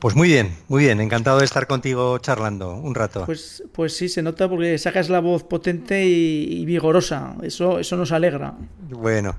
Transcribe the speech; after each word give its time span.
Pues 0.00 0.16
muy 0.16 0.28
bien, 0.28 0.56
muy 0.68 0.84
bien, 0.84 0.98
encantado 0.98 1.40
de 1.40 1.44
estar 1.44 1.66
contigo 1.66 2.16
charlando 2.18 2.74
un 2.74 2.94
rato. 2.94 3.26
Pues, 3.26 3.62
pues 3.72 3.94
sí, 3.94 4.08
se 4.08 4.22
nota 4.22 4.48
porque 4.48 4.78
sacas 4.78 5.10
la 5.10 5.20
voz 5.20 5.44
potente 5.44 6.06
y, 6.06 6.64
vigorosa, 6.64 7.36
eso, 7.42 7.78
eso 7.78 7.96
nos 7.96 8.10
alegra. 8.10 8.54
Bueno. 8.88 9.36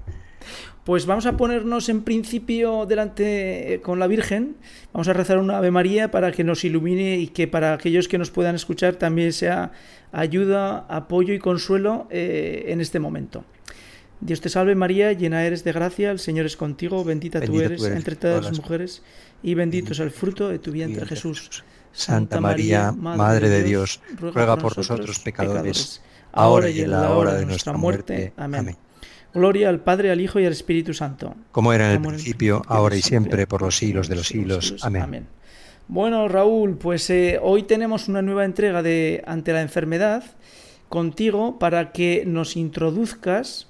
Pues 0.84 1.08
vamos 1.08 1.26
a 1.26 1.38
ponernos 1.38 1.90
en 1.90 2.04
principio 2.04 2.86
delante 2.86 3.74
eh, 3.74 3.82
con 3.82 3.98
la 4.00 4.08
Virgen, 4.08 4.56
vamos 4.94 5.08
a 5.08 5.14
rezar 5.14 5.40
una 5.40 5.58
Ave 5.58 5.72
María 5.72 6.12
para 6.12 6.32
que 6.32 6.44
nos 6.44 6.64
ilumine 6.64 7.18
y 7.18 7.28
que 7.28 7.48
para 7.48 7.74
aquellos 7.74 8.08
que 8.08 8.18
nos 8.18 8.30
puedan 8.30 8.56
escuchar 8.56 8.96
también 8.96 9.34
sea 9.34 9.72
ayuda, 10.12 10.86
apoyo 10.90 11.34
y 11.34 11.40
consuelo 11.40 12.08
eh, 12.12 12.66
en 12.68 12.82
este 12.82 13.00
momento. 13.00 13.44
Dios 14.22 14.40
te 14.40 14.50
salve 14.50 14.76
María, 14.76 15.14
llena 15.14 15.44
eres 15.44 15.64
de 15.64 15.72
gracia, 15.72 16.12
el 16.12 16.20
Señor 16.20 16.46
es 16.46 16.56
contigo, 16.56 17.04
bendita, 17.04 17.42
tú, 17.42 17.60
eres, 17.60 17.84
entre 17.84 18.16
todas 18.16 18.46
las 18.46 18.58
mujeres, 18.58 19.02
y 19.42 19.56
bendito 19.56 19.94
es 19.94 20.00
el 20.00 20.12
fruto 20.12 20.48
de 20.48 20.60
tu 20.60 20.72
vientre 20.72 21.06
Jesús. 21.08 21.64
Santa 21.92 22.40
María, 22.40 22.92
Madre 22.92 23.50
de 23.50 23.64
Dios, 23.64 24.00
ruega 24.20 24.58
por 24.58 24.78
nosotros 24.78 25.20
pecadores, 25.20 26.02
ahora 26.32 26.70
y 26.70 26.82
en 26.82 26.92
la 26.92 27.12
hora 27.12 27.34
de 27.34 27.46
nuestra 27.46 27.74
muerte. 27.74 28.32
Amén. 28.38 28.78
Gloria 29.34 29.70
al 29.70 29.80
Padre, 29.80 30.12
al 30.12 30.22
Hijo 30.22 30.40
y 30.40 30.46
al 30.46 30.52
Espíritu 30.52 30.94
Santo. 30.94 31.36
Como 31.52 31.74
era 31.74 31.94
en 31.94 32.02
el 32.02 32.08
principio, 32.08 32.62
ahora 32.68 32.96
y 32.96 33.02
siempre, 33.02 33.48
por 33.48 33.62
los 33.62 33.78
siglos 33.78 34.08
de 34.08 34.16
los 34.16 34.28
siglos. 34.28 34.76
Amén. 34.82 35.26
Bueno, 35.88 36.28
Raúl, 36.28 36.78
pues 36.78 37.10
eh, 37.10 37.40
hoy 37.42 37.64
tenemos 37.64 38.08
una 38.08 38.22
nueva 38.22 38.46
entrega 38.46 38.84
de 38.84 39.24
Ante 39.26 39.52
la 39.52 39.62
Enfermedad 39.62 40.24
contigo 40.90 41.58
para 41.60 41.92
que 41.92 42.24
nos 42.26 42.56
introduzcas 42.56 43.68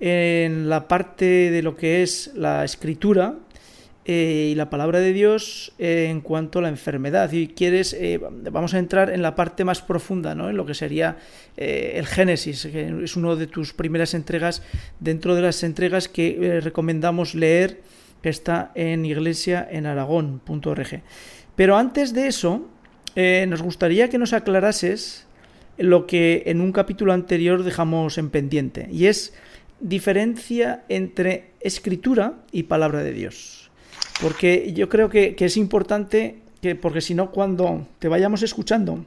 en 0.00 0.68
la 0.68 0.88
parte 0.88 1.50
de 1.50 1.62
lo 1.62 1.76
que 1.76 2.02
es 2.02 2.32
la 2.34 2.64
escritura 2.64 3.36
eh, 4.08 4.50
y 4.52 4.54
la 4.54 4.70
palabra 4.70 5.00
de 5.00 5.12
Dios 5.12 5.72
eh, 5.80 6.06
en 6.08 6.20
cuanto 6.20 6.60
a 6.60 6.62
la 6.62 6.68
enfermedad. 6.68 7.32
Y 7.32 7.48
quieres, 7.48 7.92
eh, 7.92 8.20
vamos 8.52 8.72
a 8.74 8.78
entrar 8.78 9.10
en 9.10 9.20
la 9.20 9.34
parte 9.34 9.64
más 9.64 9.82
profunda, 9.82 10.36
¿no? 10.36 10.48
en 10.48 10.56
lo 10.56 10.64
que 10.64 10.74
sería 10.74 11.16
el 11.56 12.06
Génesis, 12.06 12.68
que 12.70 13.02
es 13.02 13.16
una 13.16 13.34
de 13.34 13.46
tus 13.48 13.72
primeras 13.72 14.14
entregas 14.14 14.62
dentro 15.00 15.34
de 15.34 15.42
las 15.42 15.62
entregas 15.64 16.06
que 16.06 16.60
recomendamos 16.62 17.34
leer, 17.34 17.80
que 18.22 18.28
está 18.28 18.70
en 18.74 19.06
iglesia 19.06 19.66
en 19.68 19.86
aragón.org. 19.86 21.02
Pero 21.56 21.76
antes 21.78 22.12
de 22.12 22.26
eso, 22.26 22.68
nos 23.16 23.62
gustaría 23.62 24.10
que 24.10 24.18
nos 24.18 24.34
aclarases 24.34 25.26
lo 25.78 26.06
que 26.06 26.42
en 26.44 26.60
un 26.60 26.72
capítulo 26.72 27.14
anterior 27.14 27.62
dejamos 27.62 28.18
en 28.18 28.28
pendiente, 28.28 28.86
y 28.92 29.06
es 29.06 29.32
diferencia 29.80 30.84
entre 30.88 31.50
escritura 31.60 32.34
y 32.52 32.64
palabra 32.64 33.02
de 33.02 33.12
Dios. 33.12 33.70
Porque 34.20 34.72
yo 34.72 34.88
creo 34.88 35.10
que, 35.10 35.36
es 35.38 35.56
importante 35.56 36.38
que, 36.62 36.74
porque 36.74 37.00
si 37.00 37.14
no, 37.14 37.30
cuando 37.30 37.86
te 37.98 38.08
vayamos 38.08 38.42
escuchando 38.42 39.04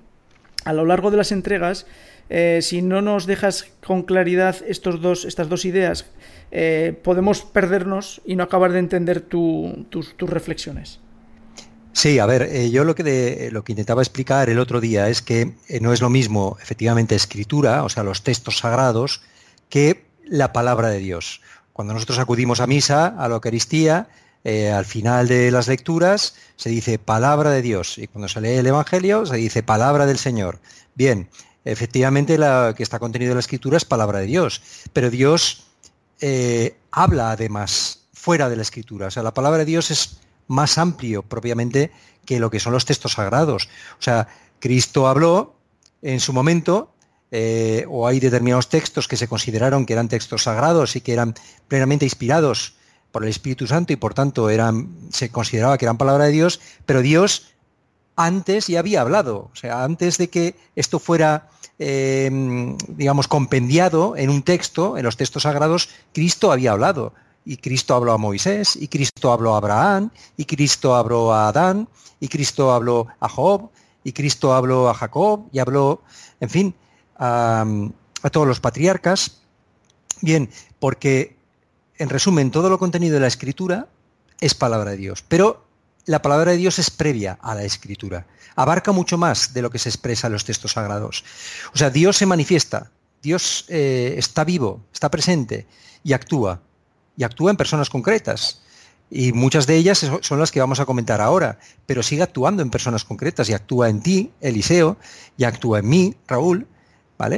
a 0.66 0.74
lo 0.74 0.86
largo 0.86 1.10
de 1.10 1.18
las 1.18 1.32
entregas, 1.32 1.86
eh, 2.30 2.60
si 2.62 2.82
no 2.82 3.02
nos 3.02 3.26
dejas 3.26 3.66
con 3.86 4.04
claridad 4.04 4.58
estos 4.68 5.02
dos, 5.02 5.26
estas 5.26 5.50
dos 5.50 5.66
ideas, 5.66 6.06
eh, 6.52 6.96
podemos 7.04 7.42
perdernos 7.42 8.22
y 8.26 8.36
no 8.36 8.44
acabar 8.44 8.72
de 8.72 8.80
entender 8.80 9.22
tus, 9.22 10.14
reflexiones. 10.20 11.00
Sí, 11.92 12.20
a 12.20 12.28
ver, 12.28 12.44
eh, 12.44 12.70
yo 12.70 12.84
lo 12.84 12.94
que, 12.94 13.50
lo 13.52 13.64
que 13.64 13.72
intentaba 13.72 14.04
explicar 14.04 14.50
el 14.50 14.60
otro 14.60 14.80
día 14.80 15.10
es 15.10 15.24
que 15.24 15.54
no 15.82 15.92
es 15.92 16.02
lo 16.02 16.10
mismo, 16.10 16.56
efectivamente, 16.62 17.16
escritura, 17.16 17.84
o 17.84 17.90
sea, 17.90 18.04
los 18.04 18.24
textos 18.24 18.60
sagrados, 18.60 19.24
que 19.70 20.09
la 20.30 20.54
palabra 20.54 20.90
de 20.90 21.00
Dios. 21.00 21.42
Cuando 21.74 21.94
nosotros 21.94 22.20
acudimos 22.20 22.60
a 22.60 22.68
misa, 22.68 23.08
a 23.08 23.28
la 23.28 23.36
Eucaristía, 23.36 24.10
eh, 24.44 24.72
al 24.72 24.86
final 24.86 25.28
de 25.28 25.52
las 25.52 25.68
lecturas 25.68 26.36
se 26.56 26.70
dice 26.70 26.98
palabra 26.98 27.52
de 27.52 27.62
Dios 27.62 27.98
y 27.98 28.08
cuando 28.08 28.30
se 28.30 28.40
lee 28.40 28.58
el 28.58 28.68
Evangelio 28.68 29.26
se 29.26 29.36
dice 29.36 29.64
palabra 29.64 30.06
del 30.06 30.18
Señor. 30.18 30.60
Bien, 30.96 31.30
efectivamente 31.66 32.38
la 32.38 32.74
que 32.76 32.84
está 32.84 33.00
contenido 33.00 33.32
en 33.32 33.38
la 33.38 33.42
Escritura 33.42 33.78
es 33.78 33.86
palabra 33.86 34.20
de 34.20 34.28
Dios, 34.28 34.62
pero 34.94 35.10
Dios 35.10 35.68
eh, 36.22 36.78
habla 36.92 37.32
además 37.32 38.08
fuera 38.14 38.50
de 38.50 38.56
la 38.56 38.62
Escritura. 38.62 39.08
O 39.08 39.12
sea, 39.12 39.24
la 39.24 39.34
palabra 39.34 39.60
de 39.60 39.66
Dios 39.66 39.92
es 39.92 40.20
más 40.48 40.78
amplio 40.78 41.24
propiamente 41.24 41.92
que 42.26 42.40
lo 42.40 42.50
que 42.50 42.60
son 42.60 42.74
los 42.74 42.86
textos 42.86 43.14
sagrados. 43.14 43.70
O 44.00 44.02
sea, 44.02 44.28
Cristo 44.60 45.08
habló 45.08 45.56
en 46.02 46.20
su 46.20 46.34
momento 46.34 46.94
eh, 47.32 47.86
o 47.90 48.08
hay 48.08 48.20
determinados 48.20 48.70
textos 48.70 49.08
que 49.08 49.18
se 49.18 49.28
consideraron 49.28 49.86
que 49.86 49.94
eran 49.94 50.10
textos 50.10 50.44
sagrados 50.44 50.96
y 50.96 51.02
que 51.02 51.14
eran 51.14 51.36
plenamente 51.68 52.06
inspirados 52.06 52.76
por 53.12 53.24
el 53.24 53.30
Espíritu 53.30 53.68
Santo 53.68 53.94
y 53.94 53.96
por 53.96 54.14
tanto 54.14 54.50
eran, 54.50 54.90
se 55.12 55.30
consideraba 55.30 55.78
que 55.78 55.86
eran 55.86 55.98
palabra 55.98 56.26
de 56.26 56.32
Dios, 56.32 56.60
pero 56.86 57.02
Dios 57.02 57.54
antes 58.16 58.68
ya 58.68 58.80
había 58.80 59.02
hablado, 59.02 59.50
o 59.54 59.56
sea, 59.56 59.86
antes 59.86 60.18
de 60.18 60.30
que 60.30 60.56
esto 60.76 61.00
fuera, 61.00 61.48
eh, 61.80 62.30
digamos, 62.90 63.30
compendiado 63.30 64.18
en 64.18 64.30
un 64.30 64.44
texto, 64.44 64.98
en 64.98 65.04
los 65.04 65.16
textos 65.16 65.44
sagrados, 65.44 65.90
Cristo 66.14 66.52
había 66.52 66.74
hablado. 66.74 67.14
Y 67.46 67.56
Cristo 67.56 67.96
habló 67.96 68.12
a 68.12 68.18
Moisés, 68.18 68.76
y 68.76 68.90
Cristo 68.90 69.32
habló 69.32 69.56
a 69.56 69.58
Abraham, 69.58 70.12
y 70.36 70.44
Cristo 70.44 70.96
habló 70.96 71.34
a 71.34 71.48
Adán, 71.48 71.88
y 72.20 72.28
Cristo 72.28 72.74
habló 72.74 73.08
a 73.22 73.30
Job, 73.30 73.70
y 74.04 74.12
Cristo 74.12 74.54
habló 74.54 74.90
a 74.90 74.94
Jacob, 74.94 75.48
y 75.54 75.60
habló, 75.60 76.02
en 76.42 76.50
fin, 76.50 76.76
a, 77.20 77.66
todos 78.32 78.48
los 78.48 78.60
patriarcas. 78.60 79.42
Bien, 80.22 80.50
porque 80.80 81.38
en 81.98 82.10
resumen, 82.10 82.52
todo 82.52 82.70
lo 82.70 82.80
contenido 82.80 83.16
de 83.16 83.20
la 83.20 83.28
escritura 83.28 83.88
es 84.40 84.56
palabra 84.56 84.92
de 84.92 84.98
Dios, 84.98 85.24
pero 85.28 85.66
la 86.06 86.22
palabra 86.22 86.52
de 86.52 86.58
Dios 86.58 86.80
es 86.80 86.90
previa 86.90 87.38
a 87.42 87.54
la 87.56 87.64
escritura. 87.64 88.26
Abarca 88.56 88.92
mucho 88.92 89.18
más 89.18 89.54
de 89.54 89.62
lo 89.62 89.70
que 89.70 89.80
se 89.80 89.90
expresa 89.90 90.28
en 90.28 90.34
los 90.34 90.46
textos 90.46 90.72
sagrados. 90.72 91.24
O 91.74 91.78
sea, 91.78 91.90
Dios 91.90 92.18
se 92.18 92.26
manifiesta, 92.26 92.92
Dios 93.22 93.66
eh, 93.68 94.16
está 94.18 94.44
vivo, 94.44 94.82
está 94.94 95.12
presente 95.12 95.68
y 96.04 96.14
actúa. 96.14 96.62
Y 97.18 97.24
actúa 97.24 97.52
en 97.52 97.58
personas 97.58 97.90
concretas. 97.90 98.62
Y 99.12 99.34
muchas 99.34 99.68
de 99.68 99.76
ellas 99.76 100.10
son 100.22 100.40
las 100.40 100.52
que 100.52 100.60
vamos 100.60 100.80
a 100.80 100.86
comentar 100.86 101.20
ahora, 101.20 101.60
pero 101.86 102.04
sigue 102.04 102.22
actuando 102.22 102.62
en 102.62 102.70
personas 102.70 103.04
concretas 103.04 103.50
y 103.50 103.54
actúa 103.54 103.90
en 103.90 104.02
ti, 104.02 104.32
Eliseo, 104.40 104.98
y 105.36 105.44
actúa 105.44 105.80
en 105.80 105.90
mí, 105.90 106.16
Raúl, 106.28 106.68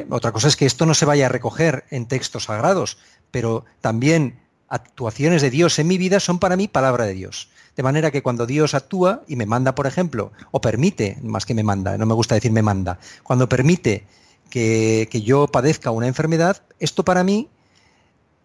otra 0.10 0.32
cosa 0.32 0.48
es 0.48 0.56
que 0.56 0.66
esto 0.66 0.86
no 0.86 0.94
se 0.94 1.06
vaya 1.06 1.26
a 1.26 1.30
recoger 1.30 1.86
en 1.90 2.06
textos 2.06 2.46
sagrados, 2.46 2.98
pero 3.32 3.66
también 3.82 4.40
actuaciones 4.68 5.42
de 5.42 5.50
Dios 5.50 5.80
en 5.80 5.88
mi 5.88 5.98
vida 5.98 6.20
son 6.20 6.40
para 6.40 6.56
mí 6.56 6.68
palabra 6.68 7.06
de 7.06 7.14
Dios. 7.14 7.50
De 7.76 7.84
manera 7.84 8.12
que 8.12 8.22
cuando 8.22 8.46
Dios 8.46 8.74
actúa 8.74 9.24
y 9.28 9.36
me 9.36 9.46
manda, 9.46 9.74
por 9.74 9.88
ejemplo, 9.88 10.32
o 10.52 10.62
permite, 10.62 11.18
más 11.24 11.46
que 11.46 11.54
me 11.54 11.64
manda, 11.64 11.98
no 11.98 12.06
me 12.06 12.14
gusta 12.14 12.36
decir 12.36 12.52
me 12.52 12.62
manda, 12.62 13.00
cuando 13.24 13.50
permite 13.50 14.06
que, 14.50 15.08
que 15.10 15.22
yo 15.22 15.48
padezca 15.48 15.92
una 15.92 16.08
enfermedad, 16.08 16.62
esto 16.80 17.04
para 17.04 17.24
mí, 17.24 17.50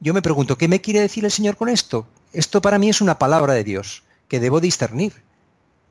yo 0.00 0.14
me 0.14 0.22
pregunto, 0.22 0.56
¿qué 0.56 0.68
me 0.68 0.80
quiere 0.80 1.00
decir 1.00 1.24
el 1.24 1.30
Señor 1.30 1.56
con 1.56 1.68
esto? 1.68 2.06
Esto 2.32 2.62
para 2.62 2.78
mí 2.78 2.88
es 2.88 3.00
una 3.00 3.18
palabra 3.18 3.52
de 3.52 3.64
Dios 3.64 4.04
que 4.28 4.40
debo 4.40 4.60
discernir. 4.60 5.12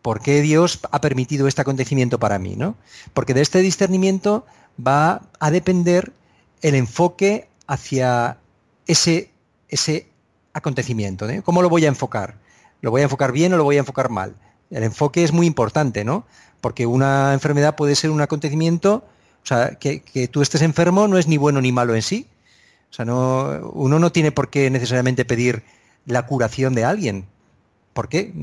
¿Por 0.02 0.22
qué 0.22 0.42
Dios 0.42 0.80
ha 0.92 1.02
permitido 1.02 1.48
este 1.48 1.62
acontecimiento 1.62 2.20
para 2.20 2.40
mí? 2.40 2.56
¿no? 2.56 2.76
Porque 3.14 3.34
de 3.34 3.42
este 3.42 3.60
discernimiento 3.60 4.46
va 4.80 5.22
a 5.40 5.52
depender 5.52 6.14
el 6.62 6.76
enfoque 6.76 7.48
hacia 7.68 8.38
ese, 8.88 9.32
ese 9.70 10.08
acontecimiento. 10.54 11.30
¿eh? 11.30 11.42
¿Cómo 11.44 11.62
lo 11.62 11.70
voy 11.70 11.86
a 11.86 11.90
enfocar? 11.90 12.38
¿Lo 12.82 12.92
voy 12.92 13.02
a 13.02 13.06
enfocar 13.06 13.32
bien 13.32 13.54
o 13.54 13.58
lo 13.58 13.64
voy 13.64 13.78
a 13.78 13.80
enfocar 13.80 14.10
mal? 14.10 14.36
El 14.70 14.84
enfoque 14.84 15.24
es 15.24 15.32
muy 15.32 15.48
importante, 15.48 16.04
¿no? 16.04 16.26
Porque 16.62 16.86
una 16.86 17.34
enfermedad 17.34 17.76
puede 17.76 17.96
ser 17.96 18.10
un 18.10 18.22
acontecimiento, 18.22 19.06
o 19.44 19.46
sea, 19.46 19.76
que, 19.76 20.02
que 20.02 20.28
tú 20.28 20.42
estés 20.42 20.62
enfermo 20.62 21.08
no 21.08 21.18
es 21.18 21.28
ni 21.28 21.38
bueno 21.38 21.62
ni 21.62 21.72
malo 21.72 21.96
en 21.96 22.02
sí. 22.02 22.28
O 22.90 22.94
sea, 22.94 23.06
no, 23.06 23.72
uno 23.74 24.00
no 24.00 24.12
tiene 24.12 24.32
por 24.32 24.50
qué 24.50 24.70
necesariamente 24.70 25.26
pedir 25.26 25.64
la 26.06 26.26
curación 26.26 26.74
de 26.74 26.86
alguien. 26.86 27.26
¿Por 27.94 28.10
qué? 28.10 28.34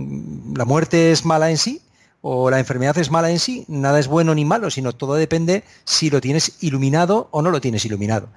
¿La 0.54 0.64
muerte 0.64 1.12
es 1.12 1.24
mala 1.24 1.50
en 1.50 1.58
sí? 1.58 1.82
O 2.22 2.50
la 2.50 2.60
enfermedad 2.60 2.96
es 2.98 3.10
mala 3.10 3.30
en 3.30 3.38
sí, 3.38 3.64
nada 3.68 3.98
es 3.98 4.06
bueno 4.06 4.34
ni 4.34 4.44
malo, 4.44 4.70
sino 4.70 4.92
todo 4.92 5.14
depende 5.14 5.64
si 5.84 6.08
lo 6.08 6.20
tienes 6.20 6.62
iluminado 6.62 7.28
o 7.32 7.42
no 7.42 7.50
lo 7.50 7.60
tienes 7.60 7.84
iluminado. 7.84 8.28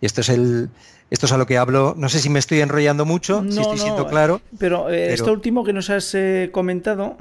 Y 0.00 0.06
esto 0.06 0.20
es 0.20 0.28
el, 0.28 0.70
esto 1.10 1.26
es 1.26 1.32
a 1.32 1.38
lo 1.38 1.46
que 1.46 1.58
hablo. 1.58 1.94
No 1.96 2.08
sé 2.08 2.20
si 2.20 2.28
me 2.28 2.38
estoy 2.38 2.60
enrollando 2.60 3.04
mucho, 3.04 3.42
si 3.50 3.58
estoy 3.58 3.78
siendo 3.78 4.06
claro. 4.06 4.40
Pero, 4.58 4.90
eh, 4.90 5.12
esto 5.12 5.32
último 5.32 5.64
que 5.64 5.72
nos 5.72 5.90
has 5.90 6.14
eh, 6.14 6.50
comentado 6.52 7.16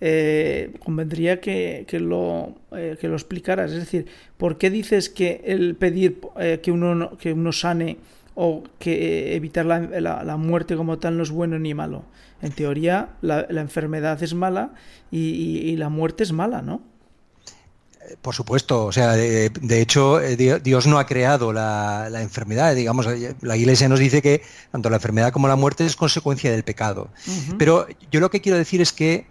eh, 0.00 0.72
convendría 0.80 1.40
que, 1.40 1.86
lo, 1.92 2.56
eh, 2.72 2.96
que 3.00 3.08
lo 3.08 3.14
explicaras. 3.14 3.70
Es 3.70 3.78
decir, 3.78 4.06
¿por 4.36 4.58
qué 4.58 4.68
dices 4.68 5.08
que 5.08 5.42
el 5.44 5.76
pedir 5.76 6.20
que, 6.60 6.72
uno, 6.72 7.16
que 7.18 7.32
uno 7.32 7.52
sane 7.52 7.98
o 8.34 8.62
que 8.78 9.36
evitar 9.36 9.66
la, 9.66 10.36
muerte 10.36 10.76
como 10.76 10.98
tal 10.98 11.16
no 11.16 11.22
es 11.22 11.30
bueno 11.30 11.58
ni 11.58 11.74
malo? 11.74 12.04
En 12.40 12.52
teoría, 12.52 13.10
la, 13.20 13.46
enfermedad 13.48 14.22
es 14.22 14.34
mala 14.34 14.74
y, 15.10 15.76
la 15.76 15.88
muerte 15.88 16.22
es 16.22 16.32
mala, 16.32 16.62
¿no? 16.62 16.82
Por 18.20 18.34
supuesto, 18.34 18.84
o 18.84 18.92
sea, 18.92 19.12
de, 19.12 19.80
hecho, 19.80 20.18
Dios 20.18 20.86
no 20.86 20.98
ha 20.98 21.06
creado 21.06 21.52
la, 21.52 22.08
enfermedad, 22.20 22.74
digamos, 22.74 23.06
la 23.40 23.56
Iglesia 23.56 23.88
nos 23.88 24.00
dice 24.00 24.20
que 24.22 24.42
tanto 24.72 24.90
la 24.90 24.96
enfermedad 24.96 25.32
como 25.32 25.46
la 25.46 25.56
muerte 25.56 25.86
es 25.86 25.96
consecuencia 25.96 26.50
del 26.50 26.64
pecado. 26.64 27.10
Pero 27.58 27.86
yo 28.10 28.20
lo 28.20 28.30
que 28.30 28.40
quiero 28.40 28.58
decir 28.58 28.80
es 28.80 28.92
que 28.92 29.26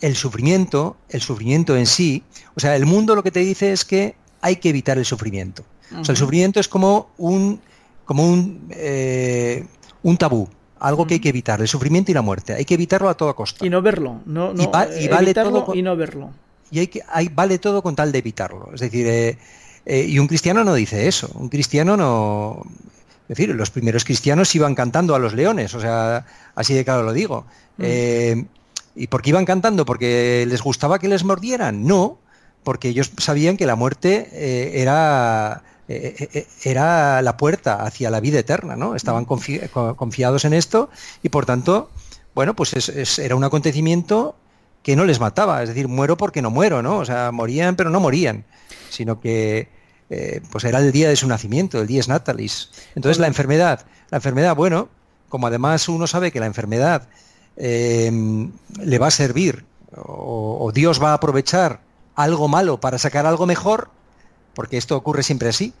el 0.00 0.16
sufrimiento, 0.16 0.96
el 1.08 1.20
sufrimiento 1.20 1.76
en 1.76 1.86
sí, 1.86 2.24
o 2.56 2.60
sea, 2.60 2.76
el 2.76 2.86
mundo 2.86 3.14
lo 3.14 3.22
que 3.22 3.30
te 3.30 3.40
dice 3.40 3.72
es 3.72 3.84
que 3.84 4.16
hay 4.40 4.56
que 4.56 4.68
evitar 4.68 4.98
el 4.98 5.04
sufrimiento. 5.04 5.64
O 5.98 6.04
sea, 6.04 6.12
el 6.12 6.18
sufrimiento 6.18 6.60
es 6.60 6.68
como 6.68 7.10
un, 7.18 7.60
como 8.04 8.28
un, 8.28 8.68
eh, 8.70 9.64
un 10.02 10.16
tabú, 10.16 10.48
algo 10.80 11.06
que 11.06 11.14
hay 11.14 11.20
que 11.20 11.28
evitar, 11.28 11.60
el 11.60 11.68
sufrimiento 11.68 12.10
y 12.10 12.14
la 12.14 12.22
muerte. 12.22 12.54
Hay 12.54 12.64
que 12.64 12.74
evitarlo 12.74 13.08
a 13.08 13.14
toda 13.14 13.34
costa. 13.34 13.64
Y 13.64 13.70
no 13.70 13.82
verlo, 13.82 14.20
no, 14.26 14.52
y, 14.54 14.66
vale 15.08 15.34
todo 15.34 15.74
y 15.74 15.82
no 15.82 15.96
verlo. 15.96 16.30
Y 16.70 16.80
hay 16.80 16.86
que, 16.88 17.02
hay, 17.08 17.28
vale 17.28 17.58
todo 17.58 17.82
con 17.82 17.94
tal 17.94 18.12
de 18.12 18.18
evitarlo. 18.18 18.70
Es 18.74 18.80
decir, 18.80 19.06
eh, 19.06 19.38
eh, 19.86 20.06
y 20.08 20.18
un 20.18 20.26
cristiano 20.26 20.64
no 20.64 20.74
dice 20.74 21.06
eso. 21.06 21.30
Un 21.34 21.48
cristiano 21.48 21.96
no. 21.96 22.62
Es 23.22 23.36
decir, 23.36 23.54
los 23.54 23.70
primeros 23.70 24.04
cristianos 24.04 24.54
iban 24.54 24.74
cantando 24.74 25.14
a 25.14 25.18
los 25.18 25.32
leones, 25.32 25.74
o 25.74 25.80
sea, 25.80 26.26
así 26.54 26.74
de 26.74 26.84
claro 26.84 27.02
lo 27.04 27.12
digo. 27.12 27.46
¿Y 28.96 29.08
por 29.08 29.22
qué 29.22 29.30
iban 29.30 29.44
cantando? 29.44 29.84
¿Porque 29.84 30.44
les 30.48 30.62
gustaba 30.62 30.98
que 30.98 31.08
les 31.08 31.24
mordieran? 31.24 31.84
No, 31.84 32.18
porque 32.62 32.88
ellos 32.88 33.12
sabían 33.18 33.56
que 33.56 33.66
la 33.66 33.76
muerte 33.76 34.28
eh, 34.32 34.80
era, 34.80 35.62
eh, 35.88 36.28
eh, 36.32 36.46
era 36.64 37.22
la 37.22 37.36
puerta 37.36 37.84
hacia 37.84 38.10
la 38.10 38.20
vida 38.20 38.38
eterna, 38.38 38.76
¿no? 38.76 38.94
Estaban 38.94 39.24
confiados 39.24 40.44
en 40.44 40.54
esto 40.54 40.90
y 41.22 41.28
por 41.28 41.46
tanto, 41.46 41.90
bueno, 42.34 42.54
pues 42.54 43.18
era 43.18 43.36
un 43.36 43.44
acontecimiento 43.44 44.36
que 44.82 44.96
no 44.96 45.04
les 45.04 45.20
mataba, 45.20 45.62
es 45.62 45.68
decir, 45.68 45.88
muero 45.88 46.16
porque 46.16 46.42
no 46.42 46.50
muero, 46.50 46.82
¿no? 46.82 46.98
O 46.98 47.04
sea, 47.04 47.32
morían 47.32 47.76
pero 47.76 47.90
no 47.90 48.00
morían, 48.00 48.44
sino 48.90 49.20
que 49.20 49.68
pues 50.52 50.62
era 50.62 50.78
el 50.78 50.92
día 50.92 51.08
de 51.08 51.16
su 51.16 51.26
nacimiento, 51.26 51.80
el 51.80 51.86
día 51.86 52.00
es 52.00 52.08
natalis. 52.08 52.70
Entonces 52.94 53.18
la 53.18 53.26
enfermedad, 53.26 53.84
la 54.10 54.18
enfermedad, 54.18 54.54
bueno, 54.54 54.88
como 55.28 55.48
además 55.48 55.88
uno 55.88 56.06
sabe 56.06 56.30
que 56.30 56.38
la 56.38 56.46
enfermedad 56.46 57.08
Em, 57.56 58.50
le 58.82 58.98
va 58.98 59.08
a 59.08 59.10
servir 59.12 59.64
o, 59.94 60.72
Dios 60.74 61.00
va 61.00 61.10
a 61.10 61.14
aprovechar 61.14 61.80
algo 62.16 62.48
malo 62.48 62.80
para 62.80 62.98
sacar 62.98 63.26
algo 63.26 63.46
mejor, 63.46 63.90
porque 64.54 64.76
esto 64.76 64.96
ocurre 64.96 65.22
siempre 65.22 65.48
así. 65.48 65.74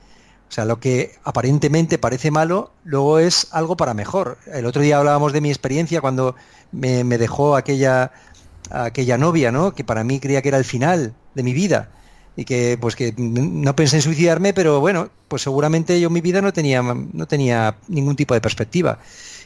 O 0.48 0.52
sea, 0.54 0.64
lo 0.64 0.78
que 0.78 1.16
aparentemente 1.24 1.98
parece 1.98 2.30
malo, 2.30 2.70
luego 2.84 3.18
es 3.18 3.48
algo 3.50 3.76
para 3.76 3.94
mejor. 3.94 4.38
El 4.52 4.66
otro 4.66 4.82
día 4.82 4.98
hablábamos 4.98 5.32
de 5.32 5.40
mi 5.40 5.48
experiencia 5.48 6.00
cuando 6.00 6.36
me, 6.70 7.02
dejó 7.18 7.56
aquella, 7.56 8.12
aquella 8.70 9.18
novia, 9.18 9.50
¿no? 9.50 9.74
Que 9.74 9.84
para 9.84 10.04
mí 10.04 10.20
creía 10.20 10.42
que 10.42 10.48
era 10.48 10.58
el 10.58 10.64
final 10.64 11.14
de 11.34 11.42
mi 11.42 11.52
vida 11.52 11.90
y 12.36 12.44
que 12.44 12.78
pues 12.80 12.96
que 12.96 13.14
no 13.16 13.76
pensé 13.76 13.96
en 13.96 14.02
suicidarme, 14.02 14.52
pero 14.52 14.80
bueno, 14.80 15.08
pues 15.28 15.42
seguramente 15.42 16.00
yo 16.00 16.10
mi 16.10 16.20
vida 16.20 16.42
no 16.42 16.52
tenía, 16.52 16.82
no 16.82 17.26
tenía 17.26 17.76
ningún 17.88 18.16
tipo 18.16 18.34
de 18.34 18.40
perspectiva. 18.40 18.98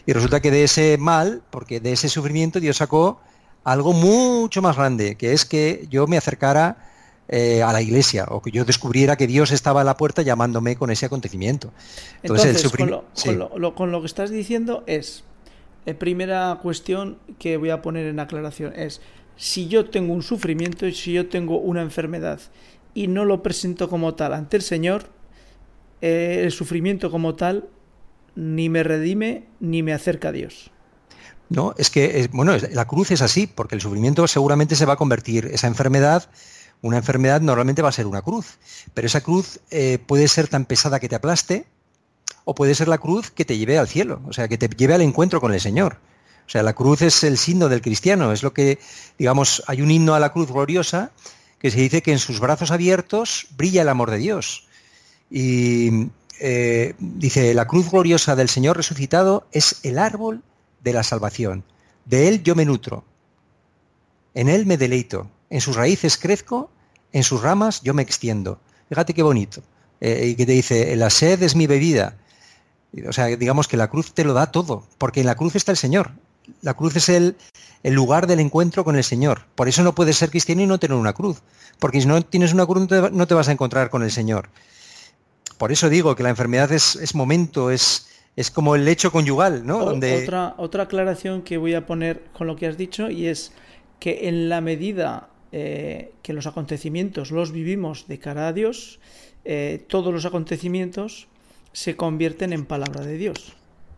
Y 0.06 0.12
resulta 0.12 0.40
que 0.40 0.50
de 0.50 0.64
ese 0.64 0.96
mal, 0.98 1.42
porque 1.50 1.80
de 1.80 1.92
ese 1.92 2.08
sufrimiento 2.08 2.60
Dios 2.60 2.78
sacó 2.78 3.20
algo 3.64 3.92
mucho 3.92 4.62
más 4.62 4.76
grande, 4.76 5.16
que 5.16 5.32
es 5.32 5.44
que 5.44 5.86
yo 5.90 6.06
me 6.06 6.16
acercara 6.16 6.87
eh, 7.30 7.62
a 7.62 7.74
la 7.74 7.82
iglesia 7.82 8.24
o 8.30 8.40
que 8.40 8.50
yo 8.50 8.64
descubriera 8.64 9.16
que 9.16 9.26
Dios 9.26 9.50
estaba 9.50 9.82
a 9.82 9.84
la 9.84 9.98
puerta 9.98 10.22
llamándome 10.22 10.76
con 10.76 10.90
ese 10.90 11.04
acontecimiento. 11.04 11.72
Entonces, 12.22 12.66
con, 12.72 13.90
lo, 13.92 14.00
que 14.00 14.06
estás 14.06 14.30
diciendo 14.30 14.82
es, 14.86 15.24
eh, 15.84 15.92
primera 15.92 16.58
cuestión 16.62 17.18
que 17.38 17.58
voy 17.58 17.68
a 17.68 17.82
poner 17.82 18.06
en 18.06 18.18
aclaración 18.18 18.72
es, 18.74 19.02
si 19.36 19.68
yo 19.68 19.90
tengo 19.90 20.14
un 20.14 20.22
sufrimiento 20.22 20.86
y 20.86 20.94
si 20.94 21.12
yo 21.12 21.28
tengo 21.28 21.58
una 21.58 21.82
enfermedad 21.82 22.40
y 22.94 23.08
no 23.08 23.26
lo 23.26 23.42
presento 23.42 23.90
como 23.90 24.14
tal 24.14 24.32
ante 24.32 24.56
el 24.56 24.62
Señor, 24.62 25.10
eh, 26.00 26.40
el 26.44 26.50
sufrimiento 26.50 27.10
como 27.10 27.34
tal 27.34 27.68
ni 28.36 28.70
me 28.70 28.82
redime 28.82 29.44
ni 29.60 29.82
me 29.82 29.92
acerca 29.92 30.28
a 30.28 30.32
Dios. 30.32 30.70
No, 31.50 31.74
es 31.76 31.90
que, 31.90 32.28
bueno, 32.32 32.56
la 32.72 32.86
cruz 32.86 33.10
es 33.10 33.20
así, 33.20 33.46
porque 33.46 33.74
el 33.74 33.80
sufrimiento 33.80 34.26
seguramente 34.26 34.76
se 34.76 34.86
va 34.86 34.94
a 34.94 34.96
convertir, 34.96 35.46
esa 35.46 35.66
enfermedad, 35.66 36.30
una 36.82 36.98
enfermedad 36.98 37.40
normalmente 37.40 37.82
va 37.82 37.88
a 37.88 37.92
ser 37.92 38.06
una 38.06 38.22
cruz, 38.22 38.58
pero 38.94 39.06
esa 39.06 39.20
cruz 39.20 39.60
eh, 39.70 39.98
puede 40.06 40.28
ser 40.28 40.48
tan 40.48 40.64
pesada 40.64 41.00
que 41.00 41.08
te 41.08 41.16
aplaste, 41.16 41.66
o 42.44 42.54
puede 42.54 42.74
ser 42.74 42.88
la 42.88 42.98
cruz 42.98 43.30
que 43.30 43.44
te 43.44 43.58
lleve 43.58 43.78
al 43.78 43.88
cielo, 43.88 44.22
o 44.26 44.32
sea, 44.32 44.48
que 44.48 44.56
te 44.56 44.68
lleve 44.68 44.94
al 44.94 45.02
encuentro 45.02 45.40
con 45.40 45.52
el 45.52 45.60
Señor. 45.60 45.98
O 46.46 46.50
sea, 46.50 46.62
la 46.62 46.72
cruz 46.72 47.02
es 47.02 47.22
el 47.24 47.36
signo 47.36 47.68
del 47.68 47.82
cristiano, 47.82 48.32
es 48.32 48.42
lo 48.42 48.54
que, 48.54 48.78
digamos, 49.18 49.62
hay 49.66 49.82
un 49.82 49.90
himno 49.90 50.14
a 50.14 50.20
la 50.20 50.32
cruz 50.32 50.50
gloriosa 50.50 51.10
que 51.58 51.70
se 51.70 51.78
dice 51.78 52.00
que 52.00 52.12
en 52.12 52.18
sus 52.18 52.40
brazos 52.40 52.70
abiertos 52.70 53.48
brilla 53.56 53.82
el 53.82 53.88
amor 53.90 54.10
de 54.10 54.16
Dios. 54.16 54.66
Y, 55.30 56.08
eh, 56.40 56.94
dice, 56.98 57.52
la 57.52 57.66
cruz 57.66 57.90
gloriosa 57.90 58.34
del 58.34 58.48
Señor 58.48 58.78
resucitado 58.78 59.46
es 59.52 59.80
el 59.82 59.98
árbol 59.98 60.42
de 60.82 60.92
la 60.94 61.02
salvación. 61.02 61.64
De 62.06 62.28
él 62.28 62.42
yo 62.42 62.54
me 62.54 62.64
nutro. 62.64 63.04
En 64.32 64.48
él 64.48 64.64
me 64.64 64.78
deleito. 64.78 65.28
En 65.50 65.60
sus 65.60 65.76
raíces 65.76 66.16
crezco, 66.18 66.70
en 67.12 67.22
sus 67.22 67.42
ramas 67.42 67.80
yo 67.82 67.94
me 67.94 68.02
extiendo. 68.02 68.60
Fíjate 68.88 69.14
qué 69.14 69.22
bonito. 69.22 69.62
Eh, 70.00 70.28
y 70.28 70.34
que 70.36 70.46
te 70.46 70.52
dice, 70.52 70.94
la 70.96 71.10
sed 71.10 71.42
es 71.42 71.56
mi 71.56 71.66
bebida. 71.66 72.16
O 73.08 73.12
sea, 73.12 73.26
digamos 73.26 73.68
que 73.68 73.76
la 73.76 73.88
cruz 73.88 74.14
te 74.14 74.24
lo 74.24 74.32
da 74.32 74.50
todo, 74.50 74.86
porque 74.98 75.20
en 75.20 75.26
la 75.26 75.34
cruz 75.34 75.56
está 75.56 75.72
el 75.72 75.76
Señor. 75.76 76.12
La 76.62 76.74
cruz 76.74 76.96
es 76.96 77.08
el, 77.10 77.36
el 77.82 77.94
lugar 77.94 78.26
del 78.26 78.40
encuentro 78.40 78.84
con 78.84 78.96
el 78.96 79.04
Señor. 79.04 79.42
Por 79.54 79.68
eso 79.68 79.82
no 79.82 79.94
puedes 79.94 80.16
ser 80.16 80.30
cristiano 80.30 80.62
y 80.62 80.66
no 80.66 80.78
tener 80.78 80.96
una 80.96 81.12
cruz. 81.12 81.42
Porque 81.78 82.00
si 82.00 82.06
no 82.06 82.22
tienes 82.22 82.52
una 82.52 82.66
cruz 82.66 82.88
no 83.12 83.26
te 83.26 83.34
vas 83.34 83.48
a 83.48 83.52
encontrar 83.52 83.90
con 83.90 84.02
el 84.02 84.10
Señor. 84.10 84.48
Por 85.58 85.72
eso 85.72 85.88
digo 85.88 86.14
que 86.14 86.22
la 86.22 86.30
enfermedad 86.30 86.70
es, 86.72 87.14
momento, 87.14 87.70
es, 87.70 88.08
es 88.36 88.50
como 88.50 88.76
el 88.76 88.84
lecho 88.84 89.10
conyugal, 89.10 89.66
¿no? 89.66 89.84
Donde... 89.84 90.22
Otra, 90.22 90.54
otra 90.56 90.84
aclaración 90.84 91.42
que 91.42 91.58
voy 91.58 91.74
a 91.74 91.84
poner 91.84 92.24
con 92.32 92.46
lo 92.46 92.56
que 92.56 92.66
has 92.66 92.76
dicho 92.76 93.10
y 93.10 93.26
es 93.26 93.52
que 93.98 94.28
en 94.28 94.48
la 94.48 94.60
medida 94.60 95.28
eh, 95.52 96.12
que 96.22 96.32
los 96.32 96.46
acontecimientos 96.46 97.30
los 97.30 97.52
vivimos 97.52 98.06
de 98.08 98.18
cara 98.18 98.48
a 98.48 98.52
Dios, 98.52 99.00
eh, 99.44 99.84
todos 99.88 100.12
los 100.12 100.24
acontecimientos 100.24 101.28
se 101.72 101.96
convierten 101.96 102.52
en 102.52 102.66
palabra 102.66 103.02
de 103.04 103.16
Dios. 103.16 103.56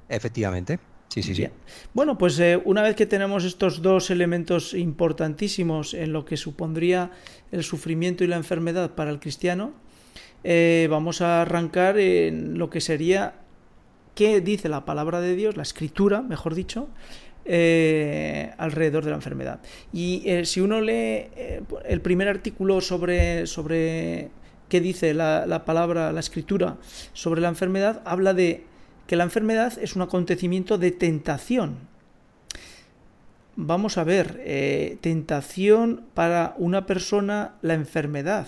Efectivamente. 0.09 0.79
Sí, 1.09 1.25
sí, 1.25 1.35
sí. 1.35 1.49
Bueno, 1.93 2.17
pues 2.17 2.39
eh, 2.39 2.61
una 2.65 2.83
vez 2.83 2.95
que 2.95 3.05
tenemos 3.05 3.45
estos 3.45 3.83
dos 3.83 4.11
elementos 4.11 4.75
importantísimos 4.75 5.93
en 5.93 6.13
lo 6.13 6.25
que 6.25 6.37
supondría 6.37 7.11
el 7.51 7.65
sufrimiento 7.65 8.23
y 8.23 8.29
la 8.29 8.37
enfermedad 8.37 8.95
para 8.95 9.11
el 9.11 9.19
cristiano, 9.19 9.73
eh, 10.45 10.87
vamos 10.89 11.21
a 11.21 11.43
arrancar 11.43 11.99
en 11.99 12.59
lo 12.59 12.71
que 12.71 12.81
sería 12.81 13.35
qué 14.15 14.41
dice 14.41 14.69
la 14.69 14.85
palabra 14.85 15.21
de 15.21 15.35
Dios, 15.35 15.57
la 15.57 15.65
escritura, 15.65 16.23
mejor 16.23 16.55
dicho, 16.55 16.89
eh, 17.45 18.53
alrededor 18.59 19.05
de 19.05 19.11
la 19.11 19.17
enfermedad. 19.17 19.61
Y 19.93 20.23
eh, 20.27 20.45
si 20.45 20.61
uno 20.61 20.81
lee 20.81 21.27
el 21.85 22.01
primer 22.01 22.29
artículo 22.29 22.81
sobre, 22.81 23.47
sobre 23.47 24.29
qué 24.69 24.81
dice 24.81 25.15
la, 25.15 25.47
la, 25.47 25.65
palabra, 25.65 26.13
la 26.13 26.21
escritura 26.21 26.77
sobre 27.13 27.41
la 27.41 27.49
enfermedad, 27.49 28.03
habla 28.05 28.35
de 28.35 28.65
que 29.07 29.17
la 29.17 29.25
enfermedad 29.25 29.73
es 29.81 29.97
un 29.97 30.03
acontecimiento 30.03 30.79
de 30.79 30.93
tentación. 30.93 31.89
Vamos 33.57 33.99
a 33.99 34.05
ver, 34.05 34.99
tentación 35.01 36.05
para 36.15 36.55
una 36.57 36.87
persona, 36.87 37.55
la 37.63 37.75
enfermedad. 37.75 38.47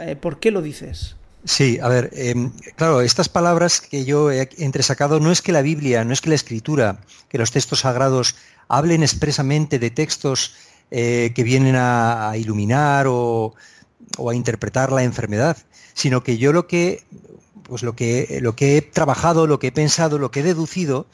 Eh, 0.00 0.16
¿Por 0.16 0.38
qué 0.40 0.50
lo 0.50 0.62
dices? 0.62 1.16
Sí, 1.46 1.78
a 1.80 1.86
ver, 1.86 2.10
em, 2.14 2.50
claro, 2.74 3.00
estas 3.02 3.28
palabras 3.28 3.80
que 3.80 4.04
yo 4.04 4.32
he 4.32 4.48
entresacado 4.58 5.20
no 5.20 5.30
es 5.30 5.42
que 5.42 5.52
la 5.52 5.62
Biblia, 5.62 6.04
no 6.04 6.12
es 6.12 6.20
que 6.20 6.28
la 6.28 6.34
Escritura, 6.34 6.98
que 7.28 7.38
los 7.38 7.52
textos 7.52 7.80
sagrados 7.80 8.34
hablen 8.66 9.04
expresamente 9.04 9.78
de 9.78 9.90
textos 9.90 10.56
eh, 10.90 11.32
que 11.36 11.44
vienen 11.44 11.76
a, 11.76 12.32
iluminar 12.36 13.06
o, 13.08 13.54
a 14.28 14.34
interpretar 14.34 14.90
la 14.90 15.04
enfermedad, 15.04 15.56
sino 15.94 16.24
que 16.24 16.36
yo 16.36 16.52
lo 16.52 16.66
que, 16.66 17.04
pues 17.62 17.84
lo 17.84 17.94
que, 17.94 18.40
lo 18.42 18.56
que 18.56 18.76
he 18.76 18.82
trabajado, 18.82 19.46
lo 19.46 19.60
que 19.60 19.68
he 19.68 19.72
pensado, 19.72 20.18
lo 20.18 20.32
que 20.32 20.40
he 20.40 20.42
deducido, 20.42 21.06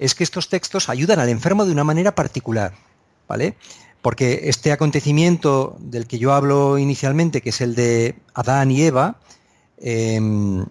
es 0.00 0.16
que 0.16 0.24
estos 0.24 0.48
textos 0.48 0.88
ayudan 0.88 1.20
al 1.20 1.28
enfermo 1.28 1.64
de 1.64 1.70
una 1.72 1.84
manera 1.84 2.16
particular, 2.16 2.74
¿vale? 3.28 3.54
porque 4.02 4.42
este 4.44 4.72
acontecimiento 4.72 5.76
del 5.80 6.06
que 6.06 6.18
yo 6.18 6.32
hablo 6.32 6.78
inicialmente, 6.78 7.42
que 7.42 7.50
es 7.50 7.60
el 7.60 7.74
de 7.74 8.16
Adán 8.34 8.70
y 8.70 8.82
Eva, 8.82 9.18
em, 9.80 10.64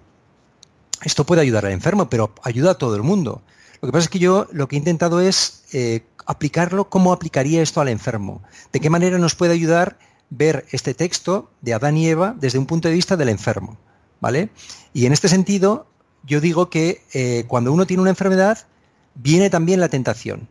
esto 1.04 1.26
puede 1.26 1.42
ayudar 1.42 1.66
al 1.66 1.72
enfermo, 1.72 2.10
pero 2.10 2.34
ayuda 2.44 2.72
a 2.72 2.78
todo 2.78 2.96
el 2.96 3.04
mundo. 3.04 3.42
Lo 3.82 3.88
que 3.88 3.92
pasa 3.92 4.06
es 4.06 4.10
que 4.10 4.20
yo 4.20 4.48
lo 4.52 4.68
que 4.68 4.76
he 4.76 4.80
intentado 4.80 5.22
es 5.22 5.64
eh, 5.74 6.04
aplicarlo, 6.26 6.90
cómo 6.90 7.14
aplicaría 7.14 7.62
esto 7.62 7.82
al 7.82 7.90
enfermo. 7.90 8.42
De 8.74 8.80
qué 8.80 8.90
manera 8.90 9.18
nos 9.18 9.36
puede 9.36 9.54
ayudar 9.54 9.98
ver 10.30 10.66
este 10.72 10.94
texto 10.94 11.50
de 11.62 11.74
Adán 11.74 11.96
y 11.98 12.08
Eva 12.08 12.36
desde 12.38 12.60
un 12.60 12.66
punto 12.66 12.88
de 12.88 12.96
vista 12.96 13.16
del 13.16 13.30
enfermo. 13.30 13.78
¿Vale? 14.20 14.50
Y 14.94 15.06
en 15.06 15.14
este 15.14 15.30
sentido, 15.30 15.88
yo 16.24 16.42
digo 16.42 16.70
que 16.70 17.04
eh, 17.14 17.46
cuando 17.48 17.72
uno 17.72 17.86
tiene 17.86 18.02
una 18.02 18.10
enfermedad, 18.10 18.66
viene 19.14 19.50
también 19.50 19.80
la 19.80 19.90
tentación. 19.90 20.48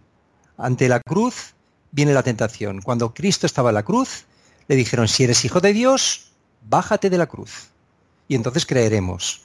Ante 0.57 0.89
la 0.89 1.01
cruz 1.01 1.55
viene 1.91 2.15
la 2.15 2.23
tentación. 2.23 2.81
Cuando 2.81 3.13
Cristo 3.13 3.47
estaba 3.47 3.71
en 3.71 3.75
la 3.75 3.83
cruz, 3.83 4.27
le 4.69 4.77
dijeron, 4.77 5.09
si 5.09 5.25
eres 5.25 5.45
hijo 5.45 5.61
de 5.61 5.73
Dios, 5.73 6.33
bájate 6.63 7.11
de 7.11 7.19
la 7.19 7.27
cruz. 7.27 7.71
Y 8.29 8.35
entonces 8.35 8.67
creeremos. 8.67 9.43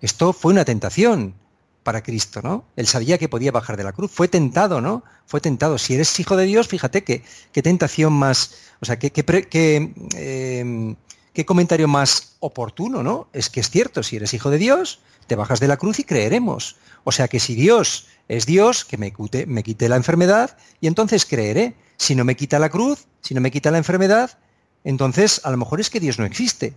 Esto 0.00 0.32
fue 0.32 0.52
una 0.52 0.64
tentación 0.64 1.34
para 1.82 2.02
Cristo, 2.02 2.42
¿no? 2.42 2.64
Él 2.76 2.86
sabía 2.86 3.18
que 3.18 3.28
podía 3.28 3.50
bajar 3.50 3.76
de 3.76 3.84
la 3.84 3.92
cruz. 3.92 4.10
Fue 4.10 4.28
tentado, 4.28 4.80
¿no? 4.80 5.02
Fue 5.26 5.40
tentado. 5.40 5.78
Si 5.78 5.94
eres 5.94 6.20
hijo 6.20 6.36
de 6.36 6.44
Dios, 6.44 6.68
fíjate 6.68 7.02
que, 7.02 7.22
qué 7.52 7.62
tentación 7.62 8.12
más, 8.12 8.56
o 8.80 8.84
sea, 8.84 8.98
qué, 8.98 9.10
qué, 9.10 9.92
em, 10.14 10.96
qué 11.32 11.46
comentario 11.46 11.88
más 11.88 12.36
oportuno, 12.40 13.02
¿no? 13.02 13.28
Es 13.32 13.48
que 13.48 13.60
es 13.60 13.70
cierto, 13.70 14.02
si 14.02 14.16
eres 14.16 14.34
hijo 14.34 14.50
de 14.50 14.58
Dios, 14.58 15.00
te 15.26 15.34
bajas 15.34 15.60
de 15.60 15.68
la 15.68 15.78
cruz 15.78 15.98
y 15.98 16.04
creeremos. 16.04 16.76
O 17.04 17.12
sea 17.12 17.28
que 17.28 17.40
si 17.40 17.54
Dios 17.54 18.06
es 18.28 18.44
Dios, 18.44 18.84
que 18.84 18.98
me, 18.98 19.14
me 19.46 19.62
quite 19.62 19.88
la 19.88 19.96
enfermedad 19.96 20.58
y 20.80 20.88
entonces 20.88 21.24
creeré. 21.24 21.74
Si 21.96 22.14
no 22.14 22.24
me 22.24 22.36
quita 22.36 22.58
la 22.58 22.68
cruz, 22.68 23.06
si 23.22 23.34
no 23.34 23.40
me 23.40 23.50
quita 23.50 23.70
la 23.70 23.78
enfermedad, 23.78 24.38
entonces 24.84 25.40
a 25.44 25.50
lo 25.50 25.56
mejor 25.56 25.80
es 25.80 25.90
que 25.90 26.00
Dios 26.00 26.18
no 26.18 26.24
existe, 26.24 26.74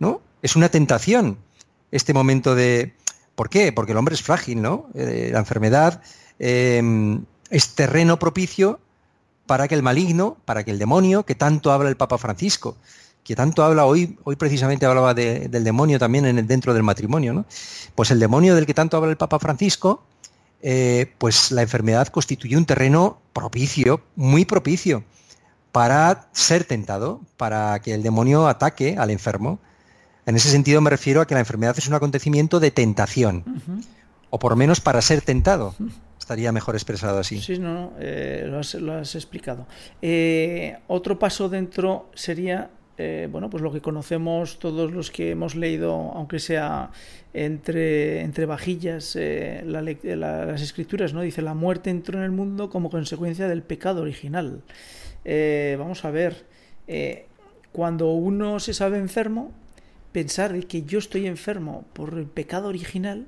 ¿no? 0.00 0.20
Es 0.42 0.56
una 0.56 0.68
tentación 0.68 1.38
este 1.92 2.12
momento 2.12 2.56
de... 2.56 2.94
¿Por 3.36 3.48
qué? 3.48 3.72
Porque 3.72 3.92
el 3.92 3.98
hombre 3.98 4.16
es 4.16 4.22
frágil, 4.22 4.60
¿no? 4.60 4.88
Eh, 4.94 5.30
la 5.32 5.38
enfermedad 5.38 6.02
em, 6.40 7.24
es 7.48 7.74
terreno 7.74 8.18
propicio 8.18 8.80
para 9.46 9.68
que 9.68 9.74
el 9.74 9.82
maligno, 9.82 10.36
para 10.44 10.64
que 10.64 10.72
el 10.72 10.78
demonio, 10.78 11.24
que 11.24 11.34
tanto 11.34 11.72
habla 11.72 11.88
el 11.88 11.96
Papa 11.96 12.18
Francisco, 12.18 12.76
que 13.24 13.34
tanto 13.34 13.62
habla 13.62 13.84
hoy, 13.84 14.18
hoy 14.24 14.36
precisamente 14.36 14.86
hablaba 14.86 15.14
del 15.14 15.64
demonio 15.64 15.98
también 15.98 16.26
en 16.26 16.38
el, 16.38 16.46
dentro 16.46 16.74
del 16.74 16.82
matrimonio, 16.82 17.32
¿no? 17.32 17.44
Pues 17.94 18.10
el 18.10 18.18
demonio 18.18 18.54
del 18.54 18.66
que 18.66 18.74
tanto 18.74 18.96
habla 18.96 19.10
el 19.10 19.16
Papa 19.16 19.38
Francisco, 19.38 20.02
eh, 20.62 21.12
pues 21.18 21.50
la 21.50 21.62
enfermedad 21.62 22.08
constituye 22.08 22.56
un 22.56 22.66
terreno 22.66 23.20
propicio, 23.32 24.02
muy 24.16 24.44
propicio, 24.44 25.04
para 25.72 26.28
ser 26.32 26.64
tentado, 26.64 27.20
para 27.36 27.80
que 27.80 27.94
el 27.94 28.02
demonio 28.02 28.48
ataque 28.48 28.96
al 28.98 29.10
enfermo. 29.10 29.60
En 30.30 30.36
ese 30.36 30.48
sentido 30.48 30.80
me 30.80 30.90
refiero 30.90 31.20
a 31.20 31.26
que 31.26 31.34
la 31.34 31.40
enfermedad 31.40 31.74
es 31.76 31.88
un 31.88 31.94
acontecimiento 31.94 32.60
de 32.60 32.70
tentación, 32.70 33.42
o 34.30 34.38
por 34.38 34.52
lo 34.52 34.56
menos 34.56 34.80
para 34.80 35.02
ser 35.02 35.22
tentado. 35.22 35.74
Estaría 36.20 36.52
mejor 36.52 36.76
expresado 36.76 37.18
así. 37.18 37.40
Sí, 37.40 37.58
no, 37.58 37.94
eh, 37.98 38.46
lo, 38.48 38.92
has, 38.94 39.14
explicado. 39.16 39.66
Eh, 40.00 40.76
otro 40.86 41.18
paso 41.18 41.48
dentro 41.48 42.10
sería 42.14 42.70
eh, 42.96 43.26
bueno, 43.28 43.50
pues 43.50 43.60
lo 43.60 43.72
que 43.72 43.80
conocemos 43.80 44.60
todos 44.60 44.92
los 44.92 45.10
que 45.10 45.32
hemos 45.32 45.56
leído, 45.56 46.12
aunque 46.14 46.38
sea 46.38 46.92
entre, 47.34 48.20
entre 48.20 48.46
vajillas, 48.46 49.18
las 49.64 50.62
escrituras, 50.62 51.12
¿no? 51.12 51.22
Dice, 51.22 51.42
la 51.42 51.54
muerte 51.54 51.90
entró 51.90 52.18
en 52.18 52.24
el 52.24 52.30
mundo 52.30 52.70
como 52.70 52.88
consecuencia 52.88 53.48
del 53.48 53.64
pecado 53.64 54.02
original. 54.02 54.62
vamos 55.76 56.04
a 56.04 56.10
ver, 56.12 56.44
cuando 57.72 58.12
uno 58.12 58.60
se 58.60 58.74
sabe 58.74 58.98
enfermo, 58.98 59.50
pensar 60.12 60.66
que 60.66 60.82
yo 60.82 60.98
estoy 60.98 61.26
enfermo 61.26 61.84
por 61.92 62.14
el 62.14 62.26
pecado 62.26 62.68
original, 62.68 63.26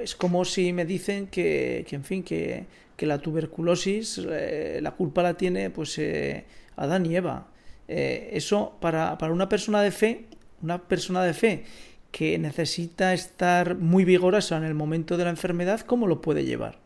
es 0.00 0.14
como 0.14 0.44
si 0.44 0.72
me 0.72 0.84
dicen 0.84 1.26
que, 1.26 1.86
en 1.90 2.04
fin, 2.04 2.22
que, 2.22 2.66
la 2.98 3.18
tuberculosis, 3.18 4.20
eh, 4.30 4.78
la 4.80 4.92
culpa 4.92 5.24
la 5.24 5.34
tiene 5.34 5.70
pues 5.70 5.98
eh, 5.98 6.44
Adán 6.76 7.04
y 7.04 7.16
Eva. 7.16 7.48
Eh, 7.88 8.30
eso 8.34 8.76
para, 8.80 9.18
una 9.28 9.48
persona 9.48 9.82
de 9.82 9.90
fe, 9.90 10.26
una 10.62 10.80
persona 10.80 11.24
de 11.24 11.34
fe 11.34 11.64
que 12.12 12.38
necesita 12.38 13.12
estar 13.12 13.74
muy 13.74 14.04
vigorosa 14.04 14.56
en 14.56 14.62
el 14.62 14.74
momento 14.74 15.16
de 15.16 15.24
la 15.24 15.30
enfermedad, 15.30 15.80
¿cómo 15.80 16.06
lo 16.06 16.20
puede 16.20 16.44
llevar? 16.44 16.78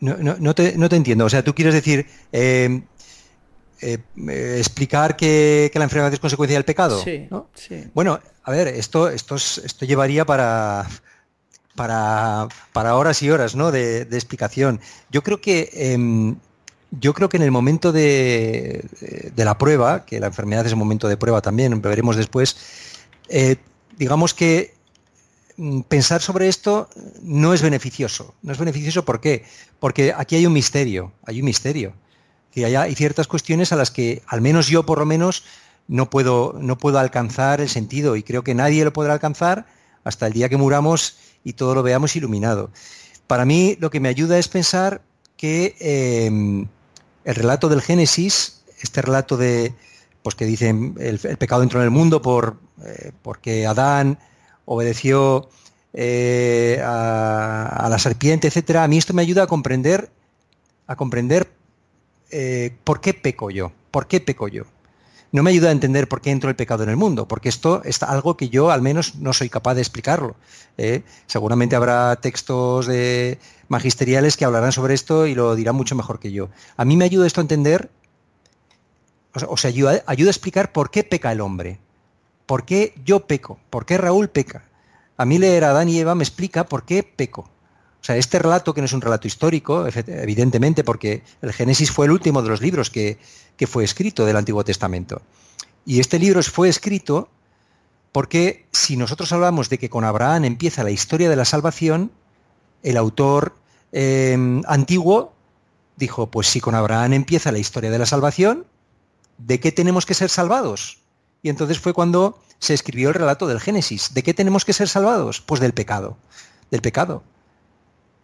No, 0.00 0.16
no, 0.16 0.54
te, 0.54 0.78
no, 0.78 0.88
te, 0.88 0.94
entiendo. 0.94 1.24
O 1.24 1.28
sea, 1.28 1.42
tú 1.42 1.54
quieres 1.54 1.74
decir, 1.74 2.06
eh, 2.30 2.82
explicar 3.80 5.16
que, 5.16 5.70
la 5.74 5.84
enfermedad 5.84 6.12
es 6.12 6.20
consecuencia 6.20 6.56
del 6.56 6.64
pecado. 6.64 7.02
Sí, 7.02 7.28
Bueno, 7.92 8.20
a 8.42 8.50
ver, 8.50 8.68
esto, 8.68 9.08
esto, 9.08 9.36
esto 9.36 9.84
llevaría 9.84 10.24
para, 10.24 10.86
para, 11.74 12.48
para, 12.72 12.96
horas 12.96 13.22
y 13.22 13.30
horas 13.30 13.54
¿no? 13.54 13.70
de, 13.70 14.02
explicación. 14.02 14.80
Yo 15.10 15.22
creo 15.22 15.40
que 15.40 15.70
em, 15.72 16.36
yo 17.00 17.12
creo 17.14 17.28
que 17.28 17.36
en 17.36 17.42
el 17.42 17.50
momento 17.50 17.92
de, 17.92 18.84
de, 19.34 19.44
la 19.44 19.58
prueba, 19.58 20.04
que 20.04 20.20
la 20.20 20.28
enfermedad 20.28 20.66
es 20.66 20.72
un 20.72 20.78
momento 20.78 21.08
de 21.08 21.16
prueba 21.16 21.40
también, 21.40 21.80
veremos 21.82 22.16
después, 22.16 22.56
eh, 23.28 23.56
digamos 23.98 24.34
que 24.34 24.74
mm, 25.56 25.80
pensar 25.82 26.22
sobre 26.22 26.48
esto 26.48 26.88
no 27.22 27.52
es 27.52 27.62
beneficioso. 27.62 28.34
No 28.42 28.52
es 28.52 28.58
beneficioso 28.58 29.04
¿por 29.04 29.20
qué? 29.20 29.44
Porque 29.80 30.14
aquí 30.16 30.36
hay 30.36 30.46
un 30.46 30.52
misterio, 30.52 31.12
hay 31.26 31.40
un 31.40 31.46
misterio 31.46 31.94
que 32.54 32.64
hay 32.64 32.94
ciertas 32.94 33.26
cuestiones 33.26 33.72
a 33.72 33.76
las 33.76 33.90
que, 33.90 34.22
al 34.28 34.40
menos 34.40 34.68
yo 34.68 34.86
por 34.86 35.00
lo 35.00 35.06
menos, 35.06 35.42
no 35.88 36.08
puedo, 36.08 36.54
no 36.60 36.78
puedo 36.78 37.00
alcanzar 37.00 37.60
el 37.60 37.68
sentido 37.68 38.14
y 38.14 38.22
creo 38.22 38.44
que 38.44 38.54
nadie 38.54 38.84
lo 38.84 38.92
podrá 38.92 39.12
alcanzar 39.12 39.66
hasta 40.04 40.28
el 40.28 40.34
día 40.34 40.48
que 40.48 40.56
muramos 40.56 41.16
y 41.42 41.54
todo 41.54 41.74
lo 41.74 41.82
veamos 41.82 42.14
iluminado. 42.14 42.70
Para 43.26 43.44
mí 43.44 43.76
lo 43.80 43.90
que 43.90 43.98
me 43.98 44.08
ayuda 44.08 44.38
es 44.38 44.46
pensar 44.46 45.02
que 45.36 45.74
em, 45.80 46.68
el 47.24 47.34
relato 47.34 47.68
del 47.68 47.82
Génesis, 47.82 48.62
este 48.80 49.02
relato 49.02 49.36
de, 49.36 49.74
pues 50.22 50.36
que 50.36 50.46
dicen 50.46 50.94
el, 51.00 51.18
pecado 51.18 51.64
entró 51.64 51.80
en 51.80 51.86
el 51.86 51.90
mundo 51.90 52.22
por, 52.22 52.56
eh, 52.84 53.10
porque 53.22 53.66
Adán 53.66 54.20
obedeció 54.64 55.48
eh, 55.92 56.80
a, 56.84 57.84
a, 57.84 57.88
la 57.88 57.98
serpiente, 57.98 58.46
etcétera, 58.46 58.84
a 58.84 58.88
mí 58.88 58.96
esto 58.96 59.12
me 59.12 59.22
ayuda 59.22 59.42
a 59.42 59.46
comprender, 59.48 60.08
a 60.86 60.94
comprender 60.94 61.48
eh, 62.30 62.76
¿por 62.84 63.00
qué 63.00 63.14
peco 63.14 63.50
yo? 63.50 63.72
¿Por 63.90 64.06
qué 64.06 64.20
peco 64.20 64.48
yo? 64.48 64.64
No 65.34 65.42
me 65.42 65.50
ayuda 65.50 65.70
a 65.70 65.72
entender 65.72 66.06
por 66.06 66.20
qué 66.20 66.30
entró 66.30 66.48
el 66.48 66.54
pecado 66.54 66.84
en 66.84 66.90
el 66.90 66.96
mundo, 66.96 67.26
porque 67.26 67.48
esto 67.48 67.82
es 67.84 68.00
algo 68.04 68.36
que 68.36 68.50
yo 68.50 68.70
al 68.70 68.82
menos 68.82 69.16
no 69.16 69.32
soy 69.32 69.48
capaz 69.48 69.74
de 69.74 69.80
explicarlo. 69.80 70.36
¿eh? 70.78 71.02
Seguramente 71.26 71.74
habrá 71.74 72.14
textos 72.16 72.86
de 72.86 73.40
magisteriales 73.66 74.36
que 74.36 74.44
hablarán 74.44 74.70
sobre 74.70 74.94
esto 74.94 75.26
y 75.26 75.34
lo 75.34 75.56
dirán 75.56 75.74
mucho 75.74 75.96
mejor 75.96 76.20
que 76.20 76.30
yo. 76.30 76.50
A 76.76 76.84
mí 76.84 76.96
me 76.96 77.04
ayuda 77.04 77.26
esto 77.26 77.40
a 77.40 77.42
entender, 77.42 77.90
o 79.34 79.56
sea, 79.56 79.70
ayuda, 79.70 80.04
a 80.06 80.14
explicar 80.14 80.70
por 80.70 80.92
qué 80.92 81.02
peca 81.02 81.32
el 81.32 81.40
hombre, 81.40 81.80
por 82.46 82.64
qué 82.64 82.94
yo 83.04 83.26
peco, 83.26 83.58
por 83.70 83.86
qué 83.86 83.98
Raúl 83.98 84.28
peca. 84.28 84.62
A 85.16 85.24
mí 85.24 85.38
leer 85.38 85.64
a 85.64 85.70
Adán 85.70 85.88
y 85.88 85.98
Eva 85.98 86.14
me 86.14 86.22
explica 86.22 86.66
por 86.66 86.84
qué 86.84 87.02
peco. 87.02 87.50
O 88.04 88.06
sea, 88.06 88.18
este 88.18 88.38
relato, 88.38 88.74
que 88.74 88.82
no 88.82 88.84
es 88.84 88.92
un 88.92 89.00
relato 89.00 89.26
histórico, 89.26 89.86
evidentemente, 89.88 90.84
porque 90.84 91.22
el 91.40 91.54
Génesis 91.54 91.90
fue 91.90 92.04
el 92.04 92.12
último 92.12 92.42
de 92.42 92.50
los 92.50 92.60
libros 92.60 92.90
que, 92.90 93.16
fue 93.66 93.82
escrito 93.82 94.26
del 94.26 94.36
Antiguo 94.36 94.62
Testamento. 94.62 95.22
Y 95.86 96.00
este 96.00 96.18
libro 96.18 96.42
fue 96.42 96.68
escrito 96.68 97.30
porque 98.12 98.66
si 98.72 98.98
nosotros 98.98 99.32
hablamos 99.32 99.70
de 99.70 99.78
que 99.78 99.88
con 99.88 100.04
Abraham 100.04 100.44
empieza 100.44 100.84
la 100.84 100.90
historia 100.90 101.30
de 101.30 101.36
la 101.36 101.46
salvación, 101.46 102.12
el 102.82 102.98
autor 102.98 103.56
em, 103.90 104.60
antiguo 104.66 105.32
dijo, 105.96 106.30
pues 106.30 106.48
si 106.48 106.60
con 106.60 106.74
Abraham 106.74 107.14
empieza 107.14 107.52
la 107.52 107.58
historia 107.58 107.90
de 107.90 107.98
la 107.98 108.04
salvación, 108.04 108.66
¿de 109.38 109.60
qué 109.60 109.72
tenemos 109.72 110.04
que 110.04 110.12
ser 110.12 110.28
salvados? 110.28 110.98
Y 111.42 111.48
entonces 111.48 111.78
fue 111.78 111.94
cuando 111.94 112.38
se 112.58 112.74
escribió 112.74 113.08
el 113.08 113.14
relato 113.14 113.46
del 113.46 113.60
Génesis. 113.60 114.12
¿De 114.12 114.22
qué 114.22 114.34
tenemos 114.34 114.66
que 114.66 114.74
ser 114.74 114.90
salvados? 114.90 115.40
Pues 115.40 115.58
del 115.62 115.72
pecado. 115.72 116.18
Del 116.70 116.82
pecado. 116.82 117.22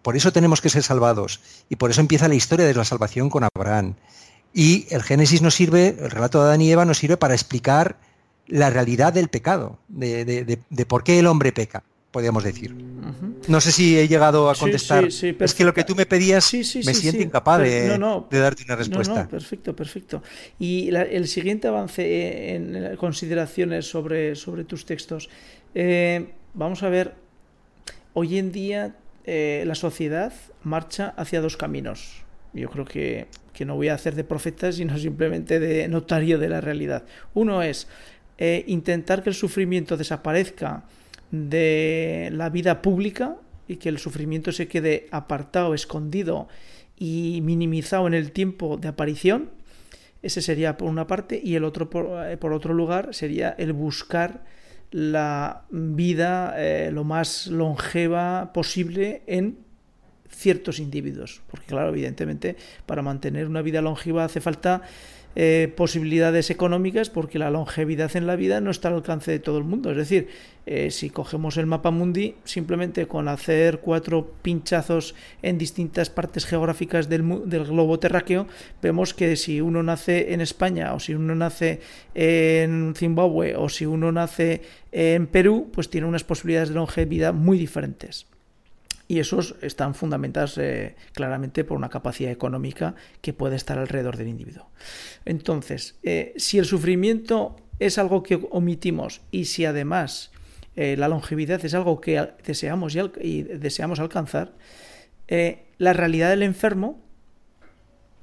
Por 0.03 0.17
eso 0.17 0.33
tenemos 0.33 0.61
que 0.61 0.69
ser 0.71 0.83
salvados. 0.83 1.41
Y 1.69 1.77
por 1.77 1.91
eso 1.91 2.01
empieza 2.01 2.29
la 2.29 2.35
historia 2.35 2.67
de 2.67 2.75
la 2.75 2.85
salvación 2.85 3.31
con 3.31 3.45
Abraham. 3.45 3.95
Y 4.53 4.87
el 4.91 5.03
Génesis 5.03 5.43
nos 5.43 5.55
sirve, 5.55 5.97
el 5.99 6.11
relato 6.11 6.41
de 6.41 6.49
Adán 6.49 6.63
y 6.63 6.71
Eva 6.71 6.85
nos 6.85 6.99
sirve 6.99 7.17
para 7.17 7.35
explicar 7.35 7.97
la 8.47 8.71
realidad 8.71 9.13
del 9.13 9.29
pecado, 9.29 9.79
de, 9.89 10.59
por 10.89 11.05
qué 11.05 11.21
el 11.21 11.27
hombre 11.29 11.53
peca, 11.53 11.85
podríamos 12.11 12.43
decir. 12.43 12.75
No 13.47 13.61
sé 13.61 13.71
si 13.71 13.97
he 13.97 14.09
llegado 14.09 14.51
a 14.51 14.57
contestar. 14.57 15.05
es 15.05 15.55
que 15.55 15.65
lo 15.65 15.73
que 15.73 15.85
tú 15.85 15.95
me 15.95 16.05
pedías 16.05 16.53
me 16.53 16.95
siento 16.95 17.23
incapaz 17.23 17.61
de, 17.61 17.97
darte 18.31 18.65
una 18.65 18.75
respuesta. 18.75 19.29
perfecto, 19.29 19.77
perfecto. 19.77 20.23
Y 20.59 20.89
el 20.93 21.29
siguiente 21.29 21.69
avance 21.69 22.55
en 22.57 22.97
consideraciones 22.97 23.89
sobre, 23.89 24.35
sobre 24.35 24.65
tus 24.65 24.85
textos. 24.85 25.31
Eh, 25.75 26.33
vamos 26.55 26.83
a 26.83 26.89
ver, 26.89 27.15
hoy 28.15 28.39
en 28.39 28.51
día 28.51 28.97
eh, 29.33 29.63
la 29.65 29.77
sociedad 29.77 30.33
marcha 30.65 31.15
hacia 31.17 31.41
dos 31.41 31.57
caminos. 31.57 32.25
Yo 32.53 32.69
creo 32.69 32.85
que, 32.85 33.29
no 33.65 33.77
voy 33.77 33.87
a 33.87 33.95
hacer 33.95 34.17
de 34.17 34.25
profeta, 34.25 34.73
sino 34.73 34.99
simplemente 34.99 35.61
de 35.61 35.87
notario 35.87 36.37
de 36.37 36.49
la 36.49 36.61
realidad. 36.61 37.05
Uno 37.33 37.63
es 37.63 37.87
eh, 38.39 38.65
intentar 38.67 39.23
que 39.23 39.29
el 39.29 39.37
sufrimiento 39.37 39.97
desaparezca 39.97 40.83
de 41.31 42.31
la 42.33 42.51
vida 42.51 42.83
pública 42.83 43.37
y 43.69 43.77
que 43.77 43.89
el 43.89 43.99
sufrimiento 43.99 44.51
se 44.51 44.67
quede 44.67 45.07
apartado, 45.13 45.75
escondido 45.75 46.49
y 46.97 47.39
minimizado 47.45 48.09
en 48.09 48.15
el 48.15 48.33
tiempo 48.33 48.79
de 48.79 48.89
aparición. 48.89 49.51
Ese 50.23 50.43
sería 50.43 50.77
por 50.77 50.89
una 50.89 51.07
parte 51.07 51.41
y 51.41 51.55
el 51.55 51.63
otro 51.63 51.89
por, 51.89 52.27
eh, 52.27 52.37
otro 52.41 52.75
lugar 52.75 53.15
sería 53.15 53.51
el 53.59 53.75
buscar 53.75 54.43
la 54.91 55.63
vida 55.71 56.55
eh, 56.57 56.91
lo 56.93 57.05
más 57.05 57.47
longeva 57.47 58.53
posible 58.53 59.23
en 59.27 59.59
ciertos 60.29 60.79
individuos. 60.79 61.43
Porque 61.51 61.67
claro, 61.67 61.91
evidentemente, 61.91 62.57
para 62.87 63.03
mantener 63.03 63.47
una 63.47 63.63
vida 63.63 63.83
longeva 63.83 64.25
hace 64.25 64.41
falta 64.41 64.83
eh, 65.37 65.73
posibilidades 65.77 66.51
económicas 66.51 67.09
porque 67.09 67.39
la 67.39 67.51
longevidad 67.51 68.17
en 68.17 68.27
la 68.27 68.37
vida 68.37 68.61
no 68.61 68.71
está 68.71 68.89
al 68.89 68.95
alcance 68.95 69.31
de 69.31 69.39
todo 69.39 69.59
el 69.59 69.65
mundo. 69.65 69.91
Es 69.91 69.97
decir, 69.97 70.29
eh, 70.67 70.91
si 70.91 71.11
cogemos 71.11 71.57
el 71.57 71.67
mapa 71.67 71.91
mundi, 71.91 72.35
simplemente 72.45 73.07
con 73.07 73.29
hacer 73.29 73.79
cuatro 73.81 74.33
pinchazos 74.43 75.15
en 75.43 75.57
distintas 75.59 76.11
partes 76.11 76.47
geográficas 76.47 77.09
del, 77.09 77.49
del 77.49 77.65
globo 77.65 77.99
terráqueo, 77.99 78.47
vemos 78.83 79.15
que 79.15 79.37
si 79.37 79.61
uno 79.61 79.83
nace 79.83 80.33
en 80.33 80.41
España 80.41 80.95
o 80.95 81.01
si 81.01 81.15
uno 81.15 81.35
nace 81.35 81.81
en 82.15 82.95
Zimbabue 82.97 83.55
o 83.57 83.69
si 83.69 83.87
uno 83.87 84.13
nace 84.13 84.63
en 84.93 85.27
Perú, 85.27 85.71
pues 85.73 85.91
tiene 85.91 86.07
unas 86.07 86.25
posibilidades 86.25 86.71
de 86.71 86.75
longevidad 86.75 87.33
muy 87.33 87.57
diferentes 87.57 88.30
y 89.11 89.19
esos 89.19 89.57
están 89.61 89.97
fundamentados 89.97 90.57
eh, 90.59 90.95
claramente 91.15 91.65
por 91.65 91.77
una 91.77 91.89
capacidad 91.89 92.31
económica 92.31 92.95
que 93.21 93.33
puede 93.33 93.57
estar 93.57 93.77
alrededor 93.77 94.17
del 94.17 94.29
individuo. 94.29 94.71
Entonces, 95.25 95.99
eh, 96.05 96.33
si 96.37 96.61
el 96.61 96.65
sufrimiento 96.65 97.57
es 97.81 97.99
algo 97.99 98.23
que 98.23 98.41
omitimos 98.53 99.21
y 99.33 99.47
si 99.47 99.65
además 99.65 100.31
eh, 100.77 100.95
la 100.97 101.09
longevidad 101.09 101.65
es 101.65 101.75
algo 101.75 102.01
que 102.01 102.25
deseamos 102.47 102.97
y, 103.21 103.43
deseamos 103.43 103.99
alcanzar, 103.99 104.55
la 105.27 105.93
realidad 105.93 106.31
del 106.31 106.45
enfermo, 106.45 107.03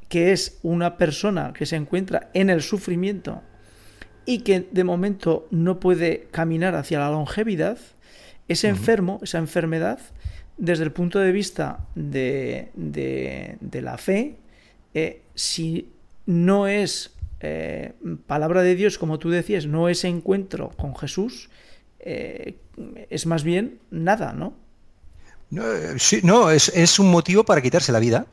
que 0.08 0.32
es 0.32 0.58
una 0.64 0.96
persona 0.96 1.52
que 1.52 1.66
se 1.66 1.76
encuentra 1.76 2.30
en 2.34 2.50
el 2.50 2.62
sufrimiento 2.62 3.42
y 4.26 4.40
que 4.40 4.70
de 4.72 4.84
momento 4.86 5.50
no 5.52 5.82
puede 5.82 6.30
caminar 6.32 6.76
hacia 6.76 7.00
la 7.00 7.10
longevidad, 7.10 7.78
ese 8.48 8.70
enfermo, 8.70 9.20
esa 9.22 9.38
enfermedad, 9.38 10.00
desde 10.58 10.84
el 10.84 10.92
punto 10.92 11.20
de 11.20 11.32
vista 11.32 11.86
de, 11.96 12.72
la 13.72 13.98
fe, 13.98 14.38
eh, 14.94 15.22
si 15.36 15.90
no 16.26 16.68
es 16.68 17.12
eh, 17.40 17.94
palabra 18.26 18.64
de 18.64 18.76
Dios, 18.76 18.98
como 18.98 19.20
tú 19.20 19.30
decías, 19.30 19.68
no 19.68 19.90
es 19.90 20.04
encuentro 20.04 20.72
con 20.78 20.96
Jesús, 20.96 21.50
eh, 22.00 22.58
es 23.10 23.26
más 23.26 23.44
bien 23.44 23.80
nada, 23.92 24.34
¿no? 24.34 24.54
No, 25.50 25.64
no 26.24 26.52
es, 26.52 27.00
un 27.00 27.12
motivo 27.12 27.44
para 27.44 27.62
quitarse 27.62 27.92
la 27.92 28.00
vida. 28.00 28.26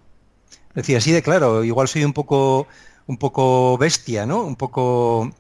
Es 0.70 0.74
decir, 0.74 0.96
así 0.96 1.12
de 1.12 1.22
claro, 1.22 1.62
igual 1.62 1.86
soy 1.86 2.04
un 2.04 2.12
poco, 2.12 2.66
un 3.06 3.18
poco 3.18 3.78
bestia, 3.78 4.26
¿no? 4.26 4.42
Un 4.42 4.56
poco 4.56 5.30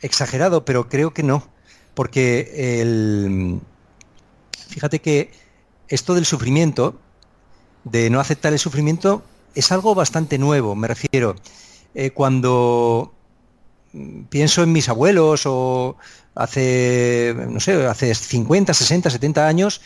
exagerado, 0.00 0.64
pero 0.64 0.88
creo 0.88 1.12
que 1.12 1.22
no. 1.22 1.46
Porque 1.94 2.80
el, 2.80 3.60
fíjate 4.68 5.00
que 5.00 5.30
esto 5.90 6.14
del 6.14 6.24
sufrimiento, 6.24 6.98
de 7.84 8.08
no 8.08 8.20
aceptar 8.20 8.52
el 8.52 8.58
sufrimiento, 8.58 9.22
es 9.54 9.70
algo 9.72 9.94
bastante 9.94 10.38
nuevo, 10.38 10.74
me 10.74 10.88
refiero. 10.88 11.34
Eh, 11.94 12.10
cuando 12.12 13.12
pienso 14.28 14.62
en 14.62 14.72
mis 14.72 14.88
abuelos 14.88 15.42
o 15.46 15.96
hace, 16.34 17.34
no 17.48 17.58
sé, 17.58 17.86
hace 17.86 18.14
50, 18.14 18.72
60, 18.72 19.10
70 19.10 19.46
años, 19.48 19.80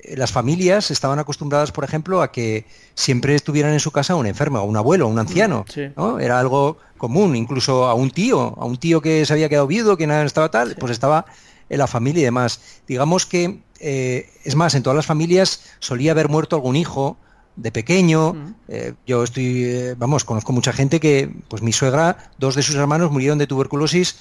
eh, 0.00 0.16
las 0.18 0.30
familias 0.30 0.90
estaban 0.90 1.18
acostumbradas, 1.18 1.72
por 1.72 1.84
ejemplo, 1.84 2.20
a 2.20 2.30
que 2.30 2.66
siempre 2.94 3.34
estuvieran 3.34 3.72
en 3.72 3.80
su 3.80 3.90
casa 3.90 4.14
un 4.14 4.26
enfermo, 4.26 4.62
un 4.64 4.76
abuelo, 4.76 5.08
un 5.08 5.18
anciano. 5.18 5.64
Mm, 5.96 6.20
Era 6.20 6.38
algo 6.38 6.76
común, 6.98 7.34
incluso 7.36 7.86
a 7.86 7.94
un 7.94 8.10
tío, 8.10 8.54
a 8.58 8.66
un 8.66 8.76
tío 8.76 9.00
que 9.00 9.24
se 9.24 9.32
había 9.32 9.48
quedado 9.48 9.66
viudo, 9.66 9.96
que 9.96 10.06
no 10.06 10.20
estaba 10.20 10.50
tal, 10.50 10.76
pues 10.78 10.92
estaba 10.92 11.24
en 11.70 11.78
la 11.78 11.86
familia 11.86 12.20
y 12.20 12.24
demás. 12.24 12.60
Digamos 12.86 13.24
que 13.24 13.60
eh, 13.78 14.30
es 14.44 14.56
más, 14.56 14.74
en 14.74 14.82
todas 14.82 14.96
las 14.96 15.06
familias 15.06 15.62
solía 15.78 16.12
haber 16.12 16.28
muerto 16.28 16.56
algún 16.56 16.76
hijo 16.76 17.16
de 17.56 17.72
pequeño. 17.72 18.54
Eh, 18.68 18.94
yo 19.06 19.24
estoy, 19.24 19.64
eh, 19.64 19.94
vamos, 19.96 20.24
conozco 20.24 20.52
mucha 20.52 20.72
gente 20.72 21.00
que, 21.00 21.32
pues 21.48 21.62
mi 21.62 21.72
suegra, 21.72 22.30
dos 22.38 22.54
de 22.54 22.62
sus 22.62 22.74
hermanos 22.76 23.10
murieron 23.10 23.38
de 23.38 23.46
tuberculosis, 23.46 24.16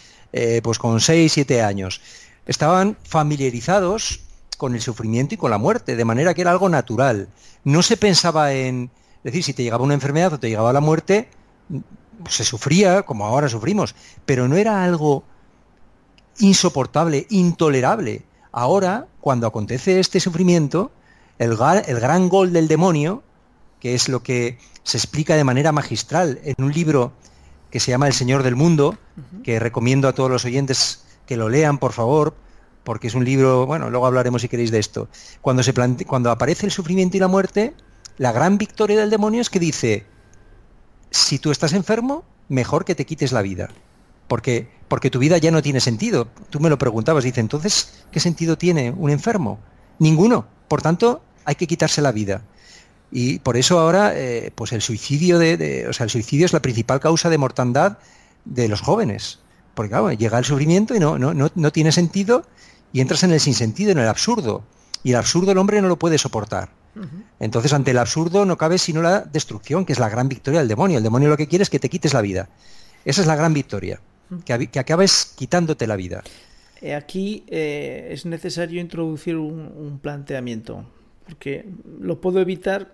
pues 0.61 0.77
con 0.77 0.99
6, 0.99 1.31
7 1.31 1.61
años. 1.61 2.01
Estaban 2.45 2.97
familiarizados 3.03 4.21
con 4.57 4.75
el 4.75 4.81
sufrimiento 4.81 5.35
y 5.35 5.37
con 5.37 5.51
la 5.51 5.57
muerte, 5.57 5.95
de 5.95 6.05
manera 6.05 6.33
que 6.33 6.41
era 6.41 6.51
algo 6.51 6.69
natural. 6.69 7.29
No 7.63 7.81
se 7.81 7.97
pensaba 7.97 8.53
en, 8.53 8.91
es 9.17 9.23
decir, 9.23 9.43
si 9.43 9.53
te 9.53 9.63
llegaba 9.63 9.83
una 9.83 9.93
enfermedad 9.93 10.33
o 10.33 10.39
te 10.39 10.49
llegaba 10.49 10.73
la 10.73 10.81
muerte, 10.81 11.29
se 12.29 12.43
sufría 12.43 13.03
como 13.03 13.25
ahora 13.25 13.49
sufrimos, 13.49 13.95
pero 14.25 14.47
no 14.47 14.55
era 14.55 14.83
algo 14.83 15.23
insoportable, 16.39 17.25
intolerable. 17.29 18.23
Ahora, 18.51 19.07
cuando 19.21 19.47
acontece 19.47 19.99
este 19.99 20.19
sufrimiento, 20.19 20.91
el, 21.37 21.55
gran 21.55 22.29
gol 22.29 22.53
del 22.53 22.67
demonio, 22.67 23.23
que 23.79 23.93
es 23.93 24.09
lo 24.09 24.23
que 24.23 24.57
se 24.83 24.97
explica 24.97 25.35
de 25.35 25.43
manera 25.43 25.71
magistral 25.71 26.39
en 26.43 26.63
un 26.63 26.71
libro 26.71 27.13
que 27.69 27.79
se 27.79 27.91
llama 27.91 28.07
El 28.07 28.13
Señor 28.13 28.43
del 28.43 28.55
Mundo, 28.55 28.97
que 29.43 29.59
recomiendo 29.59 30.07
a 30.07 30.13
todos 30.13 30.31
los 30.31 30.45
oyentes 30.45 31.03
que 31.25 31.37
lo 31.37 31.49
lean, 31.49 31.77
por 31.77 31.91
favor, 31.91 32.35
porque 32.83 33.07
es 33.07 33.15
un 33.15 33.25
libro, 33.25 33.65
bueno, 33.65 33.89
luego 33.89 34.07
hablaremos 34.07 34.41
si 34.41 34.47
queréis 34.47 34.71
de 34.71 34.79
esto. 34.79 35.09
Cuando, 35.41 35.61
se 35.63 35.73
cuando 36.05 36.31
aparece 36.31 36.65
el 36.65 36.71
sufrimiento 36.71 37.17
y 37.17 37.19
la 37.19 37.27
muerte, 37.27 37.73
la 38.17 38.31
gran 38.31 38.57
victoria 38.57 38.97
del 38.97 39.09
demonio 39.09 39.41
es 39.41 39.49
que 39.49 39.59
dice, 39.59 40.05
si 41.11 41.37
tú 41.37 41.51
estás 41.51 41.73
enfermo, 41.73 42.23
mejor 42.47 42.85
que 42.85 42.95
te 42.95 43.05
quites 43.05 43.33
la 43.33 43.41
vida 43.41 43.69
porque, 44.27 44.67
porque 44.87 45.09
tu 45.09 45.19
vida 45.19 45.37
ya 45.37 45.51
no 45.51 45.61
tiene 45.61 45.79
sentido. 45.79 46.27
Tú 46.49 46.59
me 46.59 46.69
lo 46.69 46.77
preguntabas, 46.77 47.23
dice, 47.23 47.41
entonces, 47.41 48.03
¿qué 48.11 48.19
sentido 48.19 48.57
tiene 48.57 48.91
un 48.91 49.09
enfermo? 49.09 49.59
Ninguno. 49.99 50.45
Por 50.67 50.81
tanto, 50.81 51.21
hay 51.45 51.55
que 51.55 51.67
quitarse 51.67 52.01
la 52.01 52.11
vida. 52.11 52.41
Y 53.09 53.39
por 53.39 53.55
eso 53.55 53.79
ahora, 53.79 54.11
eh, 54.15 54.51
pues 54.53 54.73
el 54.73 54.81
suicidio 54.81 55.39
de, 55.39 55.87
o 55.89 55.93
sea, 55.93 56.03
el 56.03 56.09
suicidio 56.09 56.45
es 56.45 56.53
la 56.53 56.61
principal 56.61 56.99
causa 56.99 57.29
de 57.29 57.37
mortandad 57.37 57.97
de 58.43 58.67
los 58.67 58.81
jóvenes. 58.81 59.39
Porque 59.73 59.89
claro, 59.89 60.11
llega 60.11 60.37
el 60.37 60.45
sufrimiento 60.45 60.93
y 60.93 60.99
no, 60.99 61.17
no, 61.17 61.33
no, 61.33 61.71
tiene 61.71 61.91
sentido 61.91 62.45
y 62.91 62.99
entras 62.99 63.23
en 63.23 63.31
el 63.31 63.39
sinsentido, 63.39 63.91
en 63.91 63.99
el 63.99 64.07
absurdo. 64.07 64.63
Y 65.03 65.11
el 65.11 65.17
absurdo 65.17 65.51
el 65.51 65.57
hombre 65.57 65.81
no 65.81 65.87
lo 65.87 65.97
puede 65.97 66.17
soportar. 66.17 66.69
Entonces, 67.39 67.73
ante 67.73 67.91
el 67.91 67.99
absurdo 67.99 68.43
no 68.43 68.57
cabe 68.57 68.79
sino 68.79 69.03
la 69.03 69.21
destrucción, 69.21 69.85
que 69.85 69.93
es 69.93 69.99
la 69.99 70.09
gran 70.09 70.27
victoria 70.27 70.61
del 70.61 70.67
demonio. 70.67 70.97
El 70.97 71.03
demonio 71.03 71.29
lo 71.29 71.37
que 71.37 71.47
quiere 71.47 71.61
es 71.61 71.69
que 71.69 71.77
te 71.77 71.89
quites 71.89 72.15
la 72.15 72.21
vida. 72.21 72.49
Esa 73.05 73.21
es 73.21 73.27
la 73.27 73.35
gran 73.35 73.53
victoria 73.53 74.01
que, 74.45 74.79
acabes 74.79 75.33
quitándote 75.37 75.87
la 75.87 75.95
vida. 75.95 76.23
Eh, 76.81 76.93
aquí 76.93 77.43
eh, 77.47 78.09
es 78.11 78.25
necesario 78.25 78.79
introducir 78.81 79.35
un, 79.37 79.99
planteamiento, 80.01 80.85
porque 81.25 81.65
lo 81.99 82.21
puedo 82.21 82.39
evitar, 82.39 82.93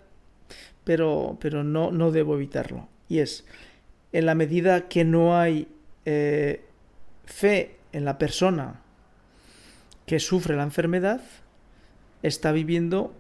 pero, 0.84 1.38
pero 1.42 1.64
no, 1.64 1.92
no 1.92 2.12
debo 2.12 2.36
evitarlo. 2.36 2.88
Y 3.10 3.20
es, 3.20 3.46
en 4.12 4.26
la 4.26 4.36
medida 4.36 4.88
que 4.88 5.04
no 5.04 5.38
hay 5.38 5.68
eh, 6.06 6.64
fe 7.26 7.78
en 7.92 8.06
la 8.06 8.18
persona 8.18 8.82
que 10.06 10.20
sufre 10.20 10.56
la 10.56 10.64
enfermedad, 10.64 11.22
está 12.22 12.52
viviendo 12.52 13.14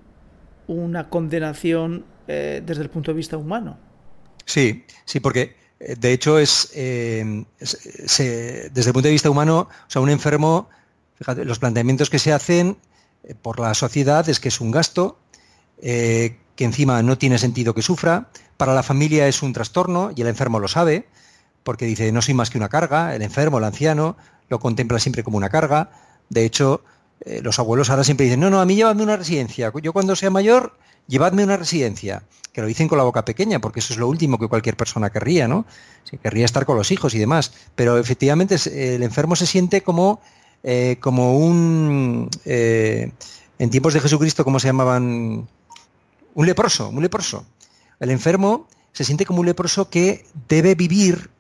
una 0.68 1.10
condenación 1.10 2.06
desde 2.26 2.82
el 2.82 2.90
punto 2.90 3.12
de 3.12 3.18
vista 3.18 3.36
humano. 3.36 3.78
Sí, 4.46 4.86
sí, 5.04 5.20
porque 5.20 5.56
de 5.98 6.14
hecho, 6.14 6.40
es, 6.40 6.72
eh, 6.76 7.46
desde 7.60 8.90
el 8.90 8.94
punto 8.94 9.08
de 9.08 9.12
vista 9.12 9.30
humano, 9.30 9.68
o 9.70 9.90
sea, 9.90 10.02
un 10.02 10.10
enfermo, 10.10 10.70
fíjate, 11.16 11.46
los 11.46 11.60
planteamientos 11.60 12.10
que 12.10 12.20
se 12.20 12.32
hacen 12.32 12.78
eh, 13.24 13.36
por 13.36 13.60
la 13.60 13.74
sociedad 13.74 14.28
es 14.30 14.40
que 14.40 14.50
es 14.50 14.62
un 14.62 14.72
gasto, 14.72 15.20
eh, 15.82 16.38
que 16.56 16.66
encima 16.66 17.02
no 17.04 17.18
tiene 17.18 17.38
sentido 17.38 17.74
que 17.74 17.82
sufra, 17.82 18.30
para 18.58 18.74
la 18.74 18.84
familia 18.84 19.28
es 19.28 19.42
un 19.42 19.54
trastorno 19.54 20.12
y 20.16 20.22
el 20.22 20.28
enfermo 20.28 20.60
lo 20.60 20.68
sabe, 20.68 21.08
porque 21.64 21.86
dice, 21.86 22.12
no 22.12 22.22
soy 22.22 22.34
más 22.34 22.50
que 22.50 22.58
una 22.58 22.70
carga, 22.70 23.16
el 23.16 23.22
enfermo, 23.22 23.58
el 23.58 23.64
anciano, 23.64 24.16
lo 24.50 24.60
contempla 24.60 25.00
siempre 25.00 25.24
como 25.24 25.38
una 25.38 25.50
carga. 25.50 25.92
De 26.30 26.46
hecho, 26.46 26.84
los 27.42 27.58
abuelos 27.58 27.90
ahora 27.90 28.04
siempre 28.04 28.26
dicen, 28.26 28.42
no, 28.42 28.50
no, 28.50 28.60
a 28.60 28.66
mí 28.66 28.76
llévame 28.76 29.02
una 29.02 29.16
residencia, 29.16 29.72
yo 29.82 29.94
cuando 29.94 30.16
sea 30.16 30.30
mayor, 30.30 30.78
llevadme 31.08 31.44
una 31.44 31.58
residencia 31.58 32.24
que 32.54 32.62
lo 32.62 32.68
dicen 32.68 32.88
con 32.88 33.00
la 33.00 33.04
boca 33.04 33.26
pequeña, 33.26 33.60
porque 33.60 33.80
eso 33.80 33.94
es 33.94 34.00
lo 34.00 34.08
último 34.08 34.38
que 34.38 34.48
cualquier 34.48 34.78
persona 34.78 35.10
querría, 35.10 35.48
¿no? 35.48 35.66
querría 36.22 36.46
estar 36.46 36.66
con 36.66 36.78
los 36.78 36.92
hijos 36.92 37.16
y 37.16 37.20
demás. 37.20 37.52
Pero 37.76 37.98
efectivamente 37.98 38.58
el 38.96 39.02
enfermo 39.02 39.36
se 39.36 39.48
siente 39.48 39.82
como, 39.82 40.22
eh, 40.64 40.98
como 41.00 41.38
un... 41.38 42.30
Eh, 42.46 43.12
en 43.58 43.70
tiempos 43.70 43.94
de 43.96 44.02
Jesucristo, 44.02 44.44
¿cómo 44.44 44.60
se 44.60 44.68
llamaban? 44.68 45.48
Un 46.36 46.46
leproso, 46.46 46.90
un 46.90 47.02
leproso. 47.02 47.46
El 48.00 48.12
enfermo 48.12 48.68
se 48.92 49.04
siente 49.04 49.26
como 49.26 49.40
un 49.40 49.46
leproso 49.48 49.90
que 49.90 50.26
debe 50.48 50.76
vivir 50.76 51.32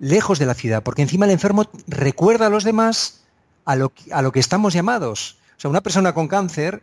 lejos 0.00 0.38
de 0.38 0.46
la 0.46 0.54
ciudad, 0.54 0.82
porque 0.82 1.02
encima 1.02 1.26
el 1.26 1.32
enfermo 1.32 1.66
recuerda 1.86 2.46
a 2.46 2.50
los 2.50 2.64
demás 2.64 3.24
a 3.64 3.76
lo, 3.76 3.92
a 4.10 4.22
lo 4.22 4.32
que 4.32 4.40
estamos 4.40 4.72
llamados. 4.72 5.38
O 5.56 5.60
sea, 5.60 5.70
una 5.70 5.82
persona 5.82 6.14
con 6.14 6.26
cáncer 6.26 6.82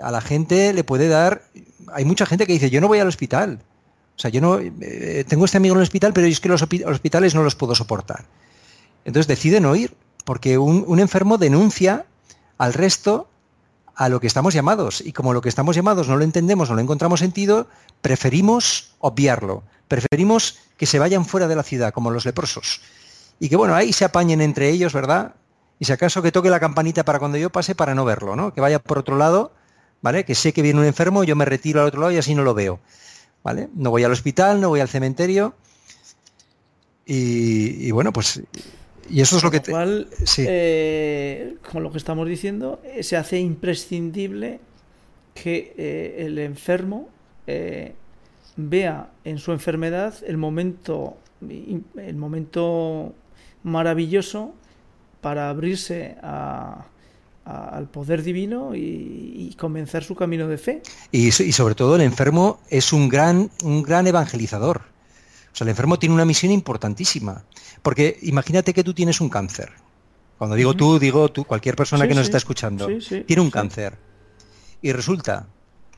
a 0.00 0.10
la 0.10 0.20
gente 0.20 0.72
le 0.72 0.84
puede 0.84 1.08
dar, 1.08 1.42
hay 1.92 2.04
mucha 2.04 2.26
gente 2.26 2.46
que 2.46 2.52
dice, 2.52 2.70
yo 2.70 2.80
no 2.80 2.88
voy 2.88 2.98
al 2.98 3.08
hospital. 3.08 3.60
O 4.16 4.20
sea, 4.20 4.30
yo 4.30 4.40
no, 4.40 4.58
eh, 4.58 5.24
tengo 5.28 5.44
este 5.44 5.58
amigo 5.58 5.74
en 5.74 5.78
el 5.78 5.84
hospital, 5.84 6.12
pero 6.12 6.26
es 6.26 6.40
que 6.40 6.48
los 6.48 6.62
hospitales 6.62 7.34
no 7.34 7.42
los 7.42 7.54
puedo 7.54 7.74
soportar. 7.74 8.24
Entonces 9.04 9.28
deciden 9.28 9.62
no 9.62 9.76
ir, 9.76 9.94
porque 10.24 10.58
un, 10.58 10.98
enfermo 10.98 11.38
denuncia 11.38 12.04
al 12.58 12.74
resto 12.74 13.28
a 13.94 14.08
lo 14.08 14.20
que 14.20 14.26
estamos 14.26 14.54
llamados. 14.54 15.00
Y 15.00 15.12
como 15.12 15.32
lo 15.32 15.40
que 15.40 15.48
estamos 15.48 15.76
llamados 15.76 16.08
no 16.08 16.16
lo 16.16 16.24
entendemos, 16.24 16.68
no 16.68 16.74
lo 16.74 16.82
encontramos 16.82 17.20
sentido, 17.20 17.68
preferimos 18.02 18.92
obviarlo. 18.98 19.62
Preferimos 19.86 20.58
que 20.76 20.86
se 20.86 20.98
vayan 20.98 21.24
fuera 21.24 21.48
de 21.48 21.56
la 21.56 21.62
ciudad, 21.62 21.92
como 21.92 22.10
los 22.10 22.26
leprosos. 22.26 22.82
Y 23.40 23.48
que 23.48 23.56
bueno, 23.56 23.74
ahí 23.74 23.92
se 23.92 24.04
apañen 24.04 24.40
entre 24.40 24.68
ellos, 24.68 24.92
¿verdad? 24.92 25.34
Y 25.78 25.84
si 25.84 25.92
acaso 25.92 26.22
que 26.22 26.32
toque 26.32 26.50
la 26.50 26.60
campanita 26.60 27.04
para 27.04 27.18
cuando 27.18 27.38
yo 27.38 27.50
pase 27.50 27.74
para 27.74 27.94
no 27.94 28.04
verlo, 28.04 28.36
¿no? 28.36 28.52
Que 28.52 28.60
vaya 28.60 28.80
por 28.80 28.98
otro 28.98 29.16
lado, 29.16 29.52
¿vale? 30.02 30.24
Que 30.24 30.34
sé 30.34 30.52
que 30.52 30.62
viene 30.62 30.80
un 30.80 30.86
enfermo, 30.86 31.24
yo 31.24 31.36
me 31.36 31.44
retiro 31.44 31.80
al 31.80 31.88
otro 31.88 32.00
lado 32.00 32.12
y 32.12 32.18
así 32.18 32.34
no 32.34 32.42
lo 32.42 32.54
veo. 32.54 32.80
¿Vale? 33.42 33.68
No 33.74 33.90
voy 33.90 34.04
al 34.04 34.12
hospital, 34.12 34.60
no 34.60 34.68
voy 34.68 34.80
al 34.80 34.88
cementerio. 34.88 35.54
Y, 37.06 37.90
bueno, 37.90 38.12
pues. 38.12 38.42
Y 39.08 39.22
eso 39.22 39.38
es 39.38 39.42
lo 39.42 39.50
que. 39.50 39.60
Te... 39.60 39.70
Cual, 39.70 40.08
eh, 40.36 41.56
con 41.72 41.82
lo 41.82 41.90
que 41.90 41.96
estamos 41.96 42.28
diciendo, 42.28 42.82
eh, 42.84 43.02
se 43.02 43.16
hace 43.16 43.38
imprescindible 43.38 44.60
que 45.32 45.72
eh, 45.78 46.26
el 46.26 46.38
enfermo 46.38 47.08
vea 48.56 49.10
en 49.24 49.38
su 49.38 49.52
enfermedad 49.52 50.14
el 50.26 50.36
momento, 50.36 51.16
el 51.48 52.16
momento 52.16 53.14
maravilloso 53.62 54.52
para 55.22 55.48
abrirse 55.48 56.16
al 57.48 57.88
poder 57.88 58.22
divino 58.22 58.74
y, 58.74 59.54
comenzar 59.58 60.04
su 60.04 60.14
camino 60.14 60.46
de 60.46 60.58
fe. 60.58 60.82
Y, 61.10 61.32
sobre 61.32 61.74
todo 61.74 61.96
el 61.96 62.02
enfermo 62.02 62.60
es 62.68 62.92
un 62.92 63.08
gran, 63.08 63.50
un 63.64 63.82
gran 63.82 64.06
evangelizador. 64.06 64.82
O 65.52 65.56
sea, 65.56 65.64
el 65.64 65.70
enfermo 65.70 65.98
tiene 65.98 66.14
una 66.14 66.24
misión 66.24 66.52
importantísima. 66.52 67.44
Porque 67.82 68.18
imagínate 68.22 68.74
que 68.74 68.84
tú 68.84 68.94
tienes 68.94 69.20
un 69.20 69.28
cáncer. 69.28 69.72
Cuando 70.36 70.54
digo 70.54 70.74
tú, 70.74 70.98
digo 70.98 71.30
tú, 71.30 71.44
cualquier 71.44 71.74
persona 71.74 72.06
que 72.06 72.14
nos 72.14 72.24
está 72.24 72.36
escuchando, 72.36 72.88
tiene 73.26 73.42
un 73.42 73.50
cáncer. 73.50 73.98
Y 74.80 74.92
resulta 74.92 75.48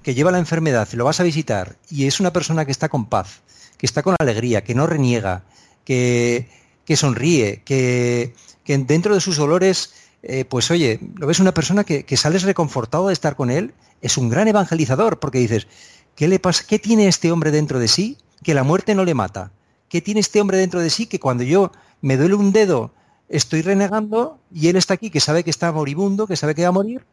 que 0.02 0.14
lleva 0.14 0.30
la 0.30 0.38
enfermedad 0.38 0.88
y 0.92 0.96
lo 0.96 1.04
vas 1.04 1.20
a 1.20 1.24
visitar 1.24 1.76
y 1.90 2.06
es 2.06 2.20
una 2.20 2.32
persona 2.32 2.64
que 2.64 2.72
está 2.72 2.88
con 2.88 3.06
paz, 3.06 3.42
que 3.76 3.84
está 3.84 4.02
con 4.02 4.16
alegría, 4.18 4.64
que 4.64 4.74
no 4.74 4.86
reniega, 4.86 5.44
que, 5.84 6.48
que 6.86 6.96
sonríe, 6.96 7.62
que, 7.64 8.34
que 8.64 8.78
dentro 8.78 9.14
de 9.14 9.20
sus 9.20 9.36
dolores, 9.36 9.92
eh, 10.22 10.44
pues 10.44 10.70
oye, 10.70 11.00
lo 11.16 11.26
ves 11.26 11.40
una 11.40 11.54
persona 11.54 11.84
que, 11.84 12.16
sales 12.16 12.42
reconfortado 12.42 13.08
de 13.08 13.12
estar 13.12 13.36
con 13.36 13.50
él, 13.50 13.72
es 14.02 14.18
un 14.18 14.28
gran 14.28 14.48
evangelizador, 14.48 15.18
porque 15.18 15.38
dices, 15.38 15.66
¿qué 16.14 16.28
le 16.28 16.38
pasa? 16.38 16.64
¿Qué 16.66 16.78
tiene 16.78 17.08
este 17.08 17.32
hombre 17.32 17.50
dentro 17.50 17.78
de 17.78 17.88
sí 17.88 18.18
que 18.42 18.54
la 18.54 18.62
muerte 18.62 18.94
no 18.94 19.04
le 19.04 19.14
mata? 19.14 19.52
¿Qué 19.88 20.00
tiene 20.00 20.20
este 20.20 20.40
hombre 20.40 20.58
dentro 20.58 20.80
de 20.80 20.90
sí 20.90 21.06
que 21.06 21.20
cuando 21.20 21.42
yo 21.42 21.72
me 22.00 22.16
duele 22.16 22.34
un 22.34 22.52
dedo 22.52 22.92
estoy 23.28 23.62
renegando 23.62 24.38
y 24.52 24.68
él 24.68 24.76
está 24.76 24.94
aquí 24.94 25.10
que 25.10 25.20
sabe 25.20 25.44
que 25.44 25.50
está 25.50 25.72
moribundo, 25.72 26.26
que 26.26 26.36
sabe 26.36 26.54
que 26.54 26.62
va 26.62 26.68
a 26.68 26.72
morir 26.72 27.04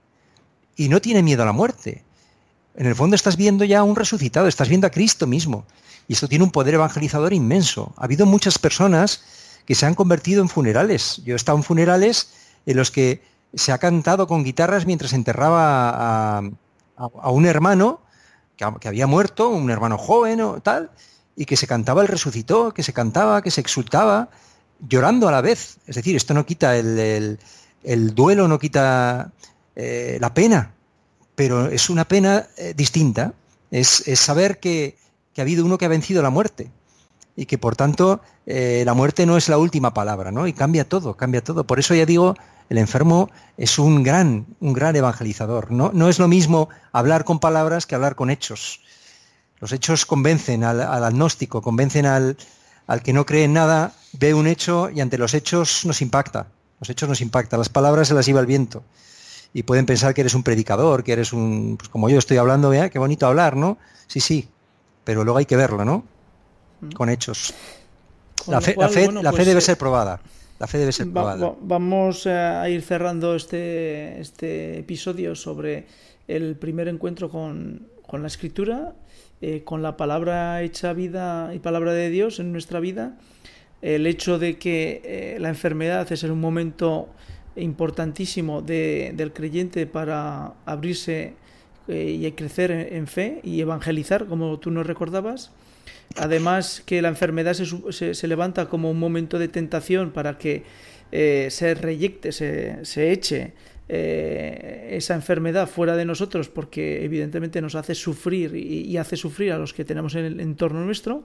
y 0.76 0.90
no 0.90 1.02
tiene 1.02 1.24
miedo 1.24 1.44
a 1.44 1.46
la 1.46 1.54
muerte? 1.54 2.04
En 2.76 2.86
el 2.86 2.96
fondo 2.96 3.16
estás 3.16 3.38
viendo 3.38 3.66
ya 3.66 3.84
un 3.84 3.96
resucitado, 3.96 4.48
estás 4.48 4.70
viendo 4.70 4.86
a 4.86 4.92
Cristo 4.92 5.26
mismo. 5.26 5.66
Y 6.08 6.14
esto 6.14 6.28
tiene 6.28 6.44
un 6.44 6.52
poder 6.52 6.76
evangelizador 6.76 7.34
inmenso. 7.34 7.94
Ha 7.98 8.06
habido 8.06 8.26
muchas 8.26 8.60
personas 8.60 9.22
que 9.66 9.76
se 9.76 9.86
han 9.86 9.96
convertido 9.96 10.42
en 10.42 10.50
funerales. 10.50 11.22
Yo 11.26 11.34
he 11.34 11.36
estado 11.36 11.58
en 11.58 11.64
funerales 11.64 12.30
en 12.68 12.78
los 12.78 12.92
que 12.92 13.22
se 13.56 13.72
ha 13.72 13.80
cantado 13.80 14.28
con 14.28 14.44
guitarras 14.44 14.86
mientras 14.86 15.14
enterraba 15.14 16.38
a, 16.98 17.32
un 17.32 17.46
hermano 17.46 18.02
que, 18.56 18.88
había 18.88 19.08
muerto, 19.08 19.50
un 19.50 19.72
hermano 19.72 19.98
joven 19.98 20.42
o 20.42 20.60
tal, 20.62 20.92
y 21.36 21.46
que 21.46 21.56
se 21.56 21.66
cantaba 21.66 22.02
el 22.02 22.08
resucitó, 22.08 22.74
que 22.74 22.84
se 22.84 22.94
cantaba, 22.94 23.42
que 23.42 23.52
se 23.52 23.62
exultaba, 23.62 24.30
llorando 24.88 25.28
a 25.28 25.32
la 25.32 25.42
vez. 25.42 25.78
Es 25.88 25.96
decir, 25.96 26.16
esto 26.16 26.34
no 26.34 26.46
quita 26.46 26.76
el, 26.76 27.40
duelo, 28.14 28.48
no 28.48 28.60
quita 28.60 29.32
eh, 29.76 30.18
la 30.20 30.34
pena, 30.34 30.74
pero 31.36 31.68
es 31.68 31.90
una 31.90 32.06
pena 32.06 32.48
eh, 32.58 32.74
distinta. 32.76 33.34
Es, 33.72 34.04
saber 34.16 34.60
que, 34.60 34.98
que 35.34 35.42
ha 35.42 35.44
habido 35.44 35.66
uno 35.66 35.78
que 35.78 35.86
ha 35.86 35.90
vencido 35.90 36.22
la 36.22 36.32
muerte 36.32 36.70
y 37.38 37.46
que 37.46 37.60
por 37.60 37.76
tanto 37.76 38.20
eh, 38.48 38.82
la 38.84 38.96
muerte 38.96 39.26
no 39.28 39.38
es 39.38 39.48
la 39.48 39.60
última 39.60 39.94
palabra, 39.94 40.32
¿no? 40.32 40.48
Y 40.48 40.54
cambia 40.54 40.90
todo, 40.90 41.16
cambia 41.16 41.44
todo. 41.44 41.66
Por 41.66 41.78
eso 41.78 41.94
ya 41.94 42.06
digo, 42.06 42.36
el 42.70 42.80
enfermo 42.80 43.30
es 43.58 43.78
un 43.78 44.04
gran, 44.04 44.48
un 44.60 44.74
gran 44.74 44.96
evangelizador. 44.96 45.72
No, 45.72 45.92
no 45.94 46.10
es 46.10 46.18
lo 46.18 46.28
mismo 46.28 46.68
hablar 46.92 47.24
con 47.24 47.40
palabras 47.40 47.86
que 47.86 47.94
hablar 47.94 48.16
con 48.16 48.32
hechos. 48.32 48.82
Los 49.60 49.72
hechos 49.72 50.08
convencen 50.08 50.64
al, 50.64 50.82
agnóstico, 50.82 51.62
convencen 51.62 52.08
al, 52.08 52.38
al, 52.88 53.04
que 53.04 53.14
no 53.14 53.26
cree 53.26 53.44
en 53.44 53.54
nada, 53.54 53.94
ve 54.14 54.34
un 54.34 54.48
hecho 54.48 54.90
y 54.90 55.00
ante 55.00 55.20
los 55.20 55.36
hechos 55.36 55.86
nos 55.86 56.02
impacta. 56.02 56.48
Los 56.80 56.90
hechos 56.90 57.08
nos 57.08 57.22
impactan, 57.22 57.60
las 57.60 57.70
palabras 57.70 58.08
se 58.08 58.16
las 58.16 58.26
lleva 58.26 58.40
el 58.40 58.48
viento. 58.48 58.84
Y 59.54 59.64
pueden 59.64 59.86
pensar 59.86 60.14
que 60.16 60.22
eres 60.22 60.34
un 60.34 60.44
predicador, 60.44 61.04
que 61.04 61.14
eres 61.14 61.34
un, 61.34 61.78
pues 61.78 61.90
como 61.90 62.10
yo 62.10 62.18
estoy 62.18 62.38
hablando, 62.38 62.70
vea, 62.70 62.90
qué 62.90 63.00
bonito 63.00 63.28
hablar, 63.28 63.56
¿no? 63.56 63.78
Sí, 64.08 64.20
sí, 64.20 64.50
pero 65.04 65.24
luego 65.24 65.38
hay 65.38 65.46
que 65.46 65.56
verlo, 65.56 65.86
¿no? 65.86 66.04
Con 66.96 67.10
hechos. 67.10 67.54
la 68.48 68.62
fe, 68.62 68.74
pues, 68.74 68.94
debe 69.46 69.62
ser 69.62 69.78
probada. 69.78 70.20
La 70.60 70.68
fe 70.68 70.80
debe 70.80 70.92
ser 70.92 71.12
probada. 71.12 71.56
vamos 71.62 72.26
a 72.26 72.68
ir 72.70 72.82
cerrando 72.82 73.36
este, 73.36 74.20
este 74.20 74.80
episodio 74.80 75.36
sobre 75.36 75.86
el 76.28 76.56
primer 76.56 76.88
encuentro 76.88 77.30
con, 77.30 77.88
la 78.12 78.28
escritura, 78.28 78.96
eh, 79.42 79.64
con 79.64 79.82
la 79.82 79.98
palabra 79.98 80.62
hecha 80.64 80.94
vida 80.94 81.52
y 81.54 81.60
palabra 81.60 81.94
de 81.94 82.10
Dios 82.10 82.40
en 82.40 82.52
nuestra 82.52 82.80
vida. 82.80 83.18
El 83.82 84.08
hecho 84.08 84.40
de 84.40 84.58
que 84.58 85.02
eh, 85.06 85.38
la 85.40 85.50
enfermedad 85.50 86.12
es 86.12 86.24
un 86.24 86.40
momento 86.40 87.10
importantísimo 87.56 88.62
del 88.62 89.34
creyente 89.34 89.86
para 89.88 90.54
abrirse 90.66 91.34
eh, 91.88 92.20
y 92.20 92.32
crecer 92.32 92.72
en, 92.72 93.08
fe 93.08 93.40
y 93.44 93.62
evangelizar, 93.62 94.26
como 94.26 94.60
tú 94.60 94.72
nos 94.72 94.86
recordabas. 94.86 95.52
Además 96.16 96.82
que 96.86 97.02
la 97.02 97.10
enfermedad 97.10 97.54
se, 97.54 98.14
se, 98.14 98.28
levanta 98.28 98.68
como 98.68 98.90
un 98.90 99.00
momento 99.00 99.38
de 99.38 99.48
tentación 99.48 100.12
para 100.12 100.38
que 100.38 100.64
eh, 101.12 101.48
se 101.52 101.76
reyecte, 101.76 102.32
se, 102.32 102.84
se 102.86 103.12
eche 103.12 103.54
eh, 103.90 104.90
esa 104.92 105.16
enfermedad 105.16 105.70
fuera 105.70 105.96
de 105.96 106.04
nosotros 106.04 106.50
porque 106.50 107.06
evidentemente 107.06 107.62
nos 107.62 107.76
hace 107.76 107.96
sufrir 107.96 108.56
y, 108.56 108.98
hace 108.98 109.16
sufrir 109.16 109.54
a 109.54 109.58
los 109.58 109.74
que 109.74 109.86
tenemos 109.86 110.16
en 110.16 110.26
el 110.26 110.40
entorno 110.40 110.84
nuestro. 110.84 111.24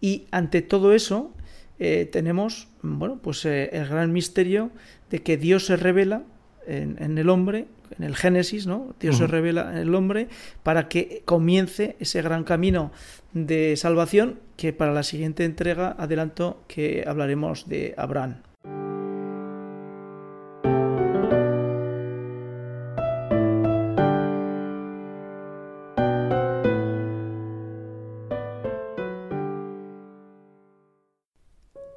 Y 0.00 0.26
ante 0.30 0.62
todo 0.62 0.92
eso 0.92 1.32
eh, 1.78 2.08
tenemos 2.10 2.68
bueno, 2.82 3.20
pues, 3.22 3.44
el 3.44 3.88
gran 3.88 4.12
misterio 4.12 4.70
de 5.10 5.22
que 5.22 5.36
Dios 5.36 5.66
se 5.66 5.76
revela 5.76 6.24
en, 6.66 7.18
el 7.18 7.28
hombre, 7.28 7.66
en 7.98 8.04
el 8.04 8.16
Génesis, 8.16 8.66
¿no? 8.66 8.94
Dios 9.00 9.18
se 9.18 9.26
revela 9.26 9.70
en 9.70 9.78
el 9.78 9.94
hombre 9.94 10.28
para 10.62 10.88
que 10.88 11.22
comience 11.24 11.96
ese 12.00 12.22
gran 12.22 12.44
camino 12.44 12.92
de 13.32 13.76
salvación 13.76 14.40
que 14.56 14.72
para 14.72 14.92
la 14.92 15.02
siguiente 15.02 15.44
entrega 15.44 15.94
adelanto 15.98 16.62
que 16.68 17.04
hablaremos 17.06 17.68
de 17.68 17.94
Abraham. 17.96 18.42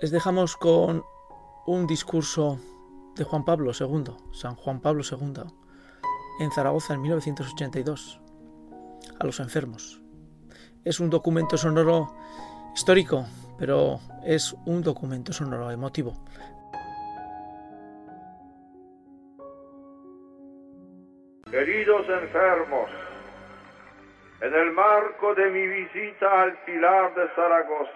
Les 0.01 0.11
dejamos 0.11 0.55
con 0.55 1.03
un 1.65 1.87
discurso 1.87 2.59
de 3.15 3.23
Juan 3.23 3.43
Pablo 3.43 3.71
II, 3.77 4.13
San 4.33 4.55
Juan 4.55 4.79
Pablo 4.79 5.03
II, 5.09 5.45
en 6.39 6.51
Zaragoza 6.51 6.93
en 6.93 7.01
1982, 7.01 8.19
a 9.19 9.25
los 9.25 9.39
enfermos. 9.39 10.01
Es 10.83 10.99
un 10.99 11.09
documento 11.09 11.57
sonoro 11.57 12.15
histórico, 12.73 13.25
pero 13.57 13.99
es 14.25 14.55
un 14.65 14.81
documento 14.81 15.33
sonoro 15.33 15.71
emotivo. 15.71 16.13
Queridos 21.49 22.09
enfermos, 22.09 22.89
en 24.41 24.53
el 24.53 24.71
marco 24.71 25.33
de 25.35 25.49
mi 25.49 25.65
visita 25.67 26.41
al 26.41 26.57
Pilar 26.65 27.15
de 27.15 27.27
Zaragoza 27.35 27.91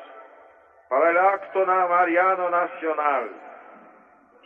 para 0.88 1.12
el 1.12 1.18
acto 1.18 1.66
mariano 1.66 2.50
nacional, 2.50 3.30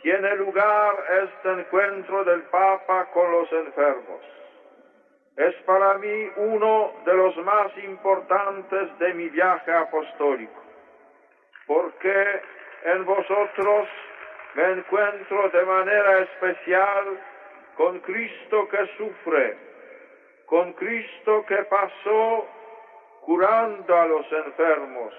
tiene 0.04 0.36
lugar 0.36 0.96
este 1.24 1.50
encuentro 1.50 2.24
del 2.24 2.42
Papa 2.42 3.06
con 3.14 3.32
los 3.32 3.50
enfermos. 3.50 4.20
Es 5.34 5.54
para 5.62 5.96
mí 5.96 6.30
uno 6.36 6.92
de 7.06 7.14
los 7.14 7.34
más 7.38 7.74
importantes 7.78 8.98
de 8.98 9.14
mi 9.14 9.30
viaje 9.30 9.72
apostólico, 9.72 10.62
porque 11.66 12.42
en 12.84 13.06
vosotros 13.06 13.88
me 14.54 14.72
encuentro 14.72 15.48
de 15.48 15.64
manera 15.64 16.18
especial 16.18 17.18
con 17.74 17.98
Cristo 18.00 18.68
que 18.68 18.86
sufre, 18.98 19.56
con 20.44 20.74
Cristo 20.74 21.46
que 21.46 21.56
pasó 21.64 22.46
curando 23.22 23.96
a 23.96 24.06
los 24.06 24.30
enfermos, 24.30 25.14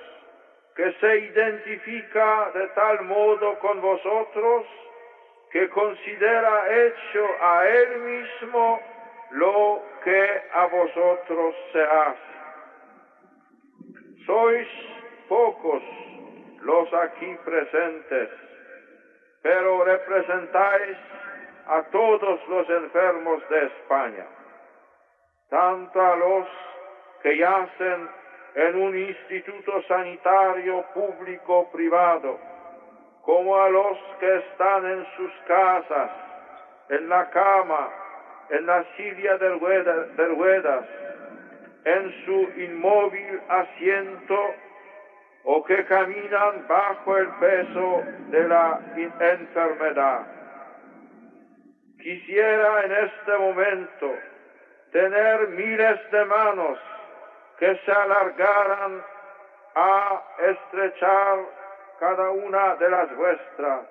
que 0.76 0.92
se 1.00 1.18
identifica 1.18 2.52
de 2.54 2.68
tal 2.70 3.04
modo 3.04 3.58
con 3.60 3.82
vosotros 3.82 4.66
que 5.52 5.70
considera 5.70 6.86
hecho 6.86 7.26
a 7.42 7.66
Él 7.66 8.00
mismo 8.02 8.82
lo 9.32 9.82
que 10.04 10.42
a 10.54 10.66
vosotros 10.66 11.56
se 11.72 11.82
hace. 11.82 12.36
Sois 14.26 14.68
pocos 15.30 15.84
los 16.62 16.94
aquí 16.94 17.38
presentes, 17.46 18.30
pero 19.42 19.84
representáis 19.86 20.98
a 21.68 21.84
todos 21.84 22.48
los 22.50 22.70
enfermos 22.70 23.42
de 23.50 23.66
España, 23.66 24.26
tanto 25.50 26.02
a 26.02 26.16
los 26.16 26.48
que 27.24 27.38
yacen 27.38 28.10
en 28.56 28.76
un 28.82 28.98
instituto 28.98 29.82
sanitario 29.84 30.84
público 30.94 31.70
privado, 31.72 32.40
como 33.22 33.58
a 33.58 33.70
los 33.70 33.98
que 34.20 34.36
están 34.38 34.86
en 34.86 35.06
sus 35.18 35.32
casas, 35.46 36.12
en 36.90 37.10
la 37.10 37.30
cama, 37.32 37.90
en 38.50 38.66
la 38.66 38.86
silla 38.96 39.38
de 39.38 39.50
ruedas, 39.50 40.86
en 41.84 42.26
su 42.26 42.62
inmóvil 42.62 43.42
asiento 43.50 44.54
o 45.44 45.64
que 45.64 45.86
caminan 45.86 46.66
bajo 46.68 47.18
el 47.18 47.28
peso 47.40 48.04
de 48.30 48.48
la 48.48 48.80
enfermedad. 48.96 50.26
Quisiera 52.02 52.86
en 52.86 52.92
este 52.92 53.38
momento 53.38 54.14
tener 54.92 55.48
miles 55.50 56.12
de 56.12 56.26
manos 56.26 56.80
que 57.60 57.76
se 57.86 57.92
alargaran 57.92 59.04
a 59.76 60.24
estrechar 60.40 61.40
cada 62.00 62.30
una 62.32 62.76
de 62.76 62.90
las 62.90 63.16
vuestras. 63.16 63.88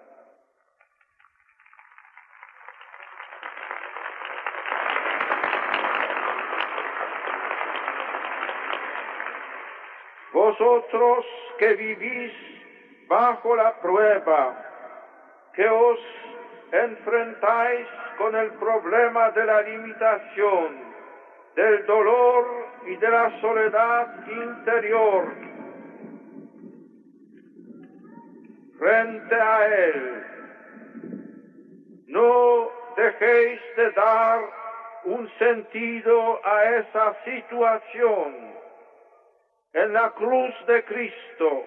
Vosotros 10.33 11.25
que 11.59 11.75
vivís 11.75 12.33
bajo 13.09 13.57
la 13.57 13.73
prueba, 13.81 14.55
que 15.55 15.69
os 15.69 15.99
enfrentáis 16.73 17.87
con 18.19 18.35
el 18.35 18.51
problema 18.53 19.31
de 19.31 19.47
la 19.47 19.63
limitación, 19.63 20.94
del 21.57 21.87
dolor 21.87 22.47
y 22.87 22.97
de 22.97 23.11
la 23.11 23.41
soledad 23.41 24.27
interior, 24.27 25.33
frente 28.79 29.35
a 29.35 29.67
Él. 29.67 30.25
No 32.09 32.71
dejéis 32.97 33.61
de 33.77 33.91
dar 33.93 34.41
un 35.05 35.29
sentido 35.39 36.41
a 36.45 36.65
esa 36.77 37.17
situación. 37.25 38.55
En 39.73 39.93
la 39.93 40.11
cruz 40.11 40.55
de 40.67 40.85
Cristo, 40.85 41.67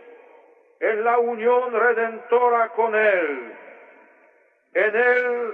en 0.79 1.03
la 1.03 1.17
unión 1.19 1.73
redentora 1.73 2.69
con 2.69 2.95
Él, 2.95 3.53
en 4.73 4.95
el 4.95 5.53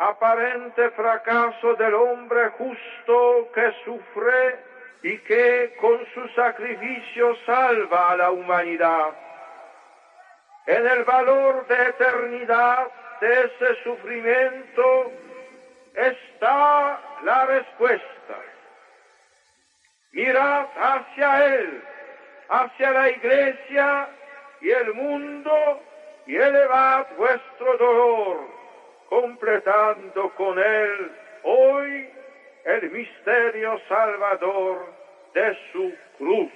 aparente 0.00 0.90
fracaso 0.90 1.74
del 1.74 1.94
hombre 1.94 2.48
justo 2.58 3.48
que 3.54 3.72
sufre 3.84 4.58
y 5.02 5.18
que 5.18 5.76
con 5.80 6.04
su 6.14 6.28
sacrificio 6.34 7.36
salva 7.46 8.10
a 8.10 8.16
la 8.16 8.30
humanidad 8.30 9.10
en 10.66 10.86
el 10.86 11.04
valor 11.04 11.66
de 11.66 11.82
eternidad 11.88 12.86
de 13.20 13.40
ese 13.40 13.82
sufrimiento 13.82 15.12
está 15.94 17.00
la 17.24 17.46
respuesta. 17.46 18.36
Mirad 20.12 20.66
hacia 20.76 21.46
Él, 21.46 21.82
hacia 22.48 22.90
la 22.92 23.10
iglesia 23.10 24.08
y 24.60 24.70
el 24.70 24.94
mundo 24.94 25.82
y 26.26 26.36
elevad 26.36 27.06
vuestro 27.16 27.76
dolor, 27.76 28.59
completando 29.10 30.30
con 30.36 30.58
Él 30.58 31.12
hoy 31.42 32.08
el 32.64 32.90
misterio 32.90 33.78
salvador 33.88 34.94
de 35.34 35.58
su 35.72 35.92
cruz. 36.16 36.50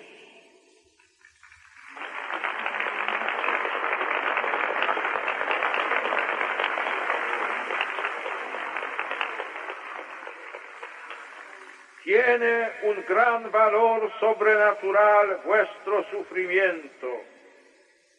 tiene 12.04 12.70
un 12.82 13.02
gran 13.08 13.50
valor 13.50 14.12
sobrenatural 14.20 15.40
vuestro 15.42 16.04
sufrimiento 16.10 17.08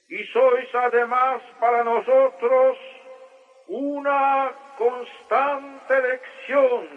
y 0.10 0.24
sois 0.26 0.74
además 0.74 1.42
para 1.60 1.84
nosotros 1.84 2.78
una 3.68 4.52
constante 4.78 6.02
lección 6.02 6.88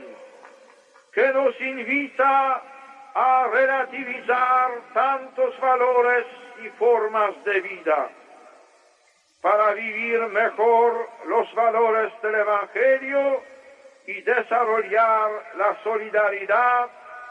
que 1.12 1.32
nos 1.32 1.60
invita 1.60 2.62
a 3.14 3.46
relativizar 3.52 4.70
tantos 4.92 5.58
valores 5.60 6.26
y 6.62 6.68
formas 6.70 7.32
de 7.44 7.60
vida 7.60 8.10
para 9.40 9.72
vivir 9.72 10.20
mejor 10.28 11.08
los 11.26 11.52
valores 11.54 12.12
del 12.22 12.34
Evangelio 12.34 13.40
y 14.06 14.20
desarrollar 14.22 15.30
la 15.56 15.76
solidaridad, 15.82 16.88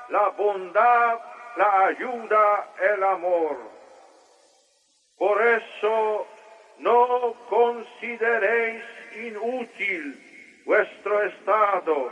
la 0.10 0.30
bondad, 0.30 1.20
la 1.58 1.86
ayuda, 1.88 2.70
el 2.80 3.04
amor. 3.04 3.58
Por 5.18 5.42
eso 5.42 6.28
no 6.80 7.34
consideréis 7.50 8.84
inútil 9.26 10.64
vuestro 10.66 11.24
estado, 11.24 12.12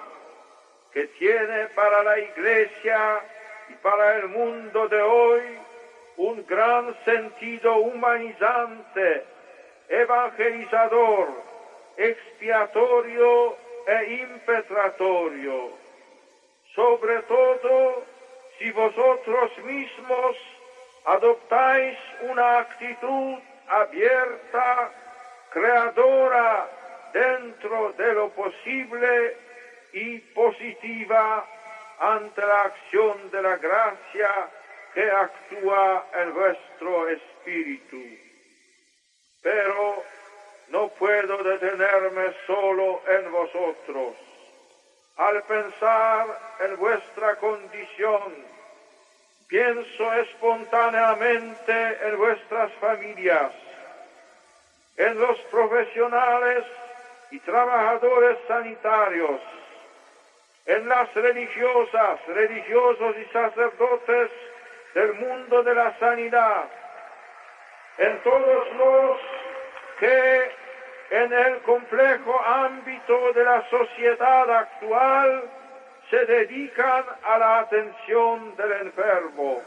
que 0.94 1.06
tiene 1.20 1.68
para 1.76 2.04
la 2.04 2.18
iglesia 2.20 3.22
y 3.70 3.74
para 3.76 4.16
el 4.16 4.30
mundo 4.30 4.88
de 4.88 5.02
hoy 5.02 5.44
un 6.18 6.46
gran 6.48 6.96
sentido 7.04 7.76
humanizante, 7.80 9.26
evangelizador, 9.90 11.28
expiatorio 11.98 13.58
e 13.88 14.22
impetratorio, 14.22 15.72
sobre 16.74 17.22
todo 17.24 18.04
si 18.58 18.72
vosotros 18.72 19.52
mismos 19.66 20.38
adoptáis 21.06 21.98
una 22.22 22.60
actitud 22.60 23.36
abierta, 23.68 24.92
creadora 25.52 26.70
dentro 27.16 27.94
de 27.94 28.14
lo 28.14 28.30
posible 28.32 29.38
y 29.94 30.20
positiva 30.36 31.48
ante 31.98 32.42
la 32.42 32.64
acción 32.64 33.32
de 33.32 33.42
la 33.42 33.56
gracia 33.56 34.50
que 34.94 35.10
actúa 35.10 36.08
en 36.14 36.34
vuestro 36.34 37.08
espíritu. 37.08 38.02
Pero 39.42 40.04
no 40.68 40.90
puedo 40.90 41.42
detenerme 41.42 42.34
solo 42.46 43.02
en 43.08 43.32
vosotros. 43.32 44.16
Al 45.16 45.42
pensar 45.44 46.28
en 46.66 46.76
vuestra 46.76 47.36
condición, 47.38 48.46
pienso 49.48 50.14
espontáneamente 50.16 52.08
en 52.08 52.18
vuestras 52.18 52.74
familias, 52.74 53.54
en 54.98 55.18
los 55.18 55.40
profesionales 55.52 56.66
y 57.32 57.40
trabajadores 57.40 58.38
sanitarios, 58.48 59.42
en 60.66 60.90
las 60.90 61.14
religiosas, 61.14 62.26
religiosos 62.28 63.16
y 63.18 63.26
sacerdotes 63.32 64.32
del 64.94 65.14
mundo 65.14 65.64
de 65.64 65.76
la 65.76 65.98
sanidad, 66.00 66.70
en 67.98 68.18
todos 68.24 68.74
los 68.78 69.20
que 70.00 70.52
en 71.12 71.34
el 71.34 71.62
complejo 71.62 72.42
ámbito 72.42 73.34
de 73.34 73.44
la 73.44 73.70
sociedad 73.70 74.50
actual 74.50 75.44
se 76.10 76.26
dedican 76.26 77.06
a 77.24 77.38
la 77.38 77.60
atención 77.60 78.56
del 78.56 78.72
enfermo. 78.72 79.62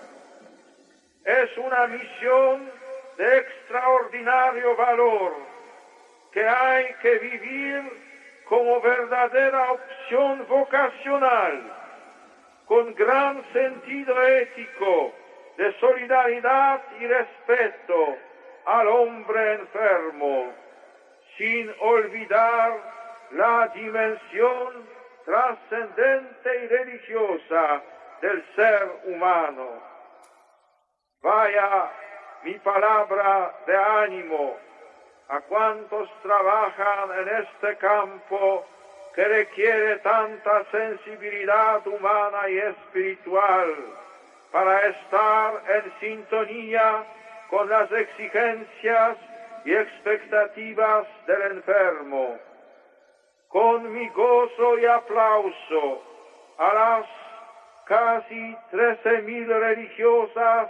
Es 1.25 1.57
una 1.59 1.87
misión 1.87 2.71
de 3.17 3.39
extraordinario 3.39 4.77
valor 4.77 5.58
que 6.39 6.49
hay 6.49 6.95
que 7.03 7.19
vivir 7.19 7.83
como 8.45 8.81
verdadera 8.81 9.73
opción 9.73 10.47
vocacional 10.49 11.63
con 12.65 12.95
gran 12.95 13.43
sentido 13.53 14.23
ético 14.23 15.13
de 15.57 15.73
solidaridad 15.81 16.81
y 17.01 17.07
respeto 17.09 18.17
al 18.67 18.87
hombre 18.87 19.55
enfermo, 19.55 20.53
sin 21.37 21.75
olvidar 21.81 22.73
la 23.33 23.67
dimensión 23.75 24.89
trascendente 25.25 26.65
y 26.65 26.69
religiosa 26.69 27.83
del 28.23 28.45
ser 28.55 28.89
humano. 29.07 29.83
Vaya 31.21 31.91
mi 32.45 32.55
palabra 32.61 33.53
de 33.67 33.77
ánimo 33.77 34.68
a 35.29 35.41
cuantos 35.41 36.09
trabajan 36.23 37.11
en 37.21 37.29
este 37.45 37.77
campo 37.77 38.65
que 39.15 39.25
requiere 39.25 39.97
tanta 39.97 40.65
sensibilidad 40.71 41.87
humana 41.87 42.49
y 42.49 42.59
espiritual 42.59 43.75
para 44.51 44.87
estar 44.87 45.63
en 45.69 45.93
sintonía 46.01 47.05
con 47.51 47.69
las 47.69 47.91
exigencias 47.93 49.19
y 49.65 49.75
expectativas 49.75 51.07
del 51.27 51.43
enfermo. 51.43 52.39
Con 53.49 53.93
mi 53.93 54.09
gozo 54.11 54.79
y 54.79 54.87
aplauso 54.87 56.03
a 56.59 56.75
las 56.75 57.07
casi 57.85 58.57
trece 58.71 59.23
mil 59.23 59.47
religiosas 59.49 60.69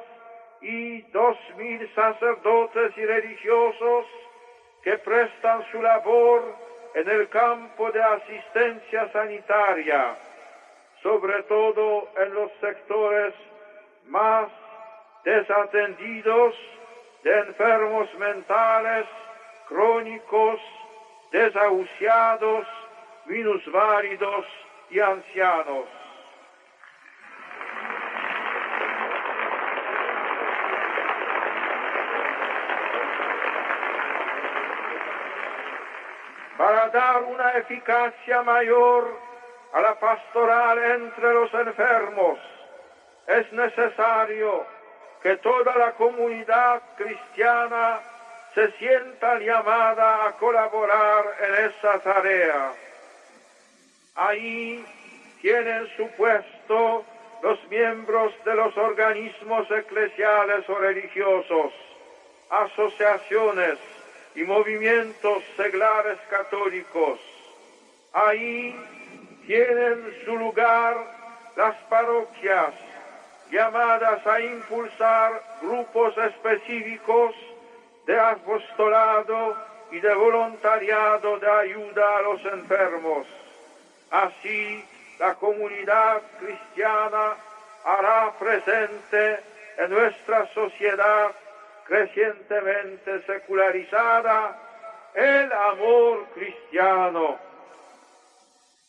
y 0.61 1.03
dos 1.13 1.37
mil 1.57 1.89
sacerdotes 1.95 2.97
y 2.97 3.05
religiosos 3.05 4.07
que 4.89 4.97
prestan 4.97 5.63
su 5.71 5.83
labor 5.83 6.43
en 6.95 7.07
el 7.11 7.29
campo 7.29 7.91
de 7.91 8.03
asistencia 8.03 9.13
sanitaria, 9.13 10.17
sobre 11.03 11.43
todo 11.43 12.09
en 12.17 12.33
los 12.33 12.51
sectores 12.59 13.35
más 14.07 14.49
desatendidos 15.25 16.55
de 17.23 17.39
enfermos 17.39 18.09
mentales, 18.15 19.07
crónicos, 19.69 20.59
desahuciados, 21.33 22.67
minusválidos 23.27 24.47
y 24.89 25.01
ancianos. 25.01 25.98
Para 36.89 37.13
dar 37.13 37.23
una 37.23 37.53
eficacia 37.59 38.43
mayor 38.43 39.19
a 39.73 39.81
la 39.81 39.99
pastoral 39.99 40.79
entre 40.79 41.33
los 41.35 41.53
enfermos, 41.55 42.39
es 43.27 43.53
necesario 43.53 44.65
que 45.23 45.37
toda 45.37 45.77
la 45.77 45.93
comunidad 45.93 46.81
cristiana 46.97 48.01
se 48.55 48.71
sienta 48.73 49.39
llamada 49.39 50.27
a 50.27 50.33
colaborar 50.33 51.25
en 51.41 51.67
esa 51.67 51.99
tarea. 52.01 52.73
Ahí 54.15 54.85
tienen 55.41 55.87
su 55.97 56.09
puesto 56.17 57.05
los 57.43 57.69
miembros 57.69 58.33
de 58.45 58.55
los 58.55 58.77
organismos 58.77 59.71
eclesiales 59.71 60.69
o 60.69 60.79
religiosos, 60.79 61.73
asociaciones, 62.51 63.79
y 64.39 64.45
movimientos 64.45 65.43
seglares 65.57 66.17
católicos. 66.31 67.19
Ahí 68.13 68.73
tienen 69.49 70.15
su 70.25 70.37
lugar 70.37 70.97
las 71.57 71.75
parroquias 71.91 72.73
llamadas 73.51 74.25
a 74.25 74.41
impulsar 74.41 75.43
grupos 75.61 76.17
específicos 76.19 77.35
de 78.07 78.17
apostolado 78.17 79.57
y 79.91 79.99
de 79.99 80.15
voluntariado 80.15 81.41
de 81.41 81.51
ayuda 81.51 82.19
a 82.19 82.23
los 82.23 82.45
enfermos. 82.45 83.27
Así, 84.13 84.85
la 85.19 85.35
comunidad 85.35 86.23
cristiana 86.39 87.35
hará 87.85 88.33
presente 88.39 89.41
en 89.79 89.91
nuestra 89.91 90.47
sociedad 90.55 91.33
crecientemente 91.89 93.23
secularizada, 93.23 94.57
el 95.15 95.53
amor 95.53 96.27
cristiano. 96.35 97.39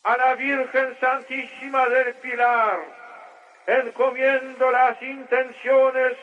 A 0.04 0.16
la 0.16 0.34
Virgen 0.34 0.96
Santísima 1.00 1.88
del 1.88 2.14
Pilar, 2.16 2.80
encomiendo 3.66 4.70
las 4.70 5.00
intenciones 5.02 6.16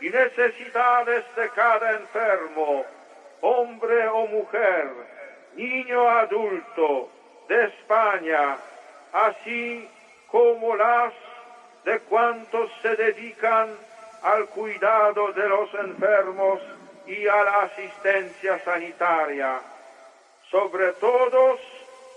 y 0.00 0.10
necesidades 0.10 1.24
de 1.36 1.48
cada 1.50 1.92
enfermo, 1.92 2.84
hombre 3.40 4.08
o 4.08 4.26
mujer, 4.26 4.90
niño 5.54 6.08
adulto, 6.08 7.10
de 7.48 7.64
España, 7.66 8.56
así 9.12 9.88
como 10.28 10.74
las 10.74 11.12
de 11.84 12.00
cuantos 12.00 12.70
se 12.82 12.96
dedican 12.96 13.68
al 14.24 14.46
cuidado 14.46 15.32
de 15.32 15.48
los 15.48 15.72
enfermos 15.74 16.60
y 17.06 17.26
a 17.28 17.44
la 17.44 17.58
asistencia 17.60 18.58
sanitaria. 18.64 19.60
Sobre 20.50 20.92
todos 20.94 21.60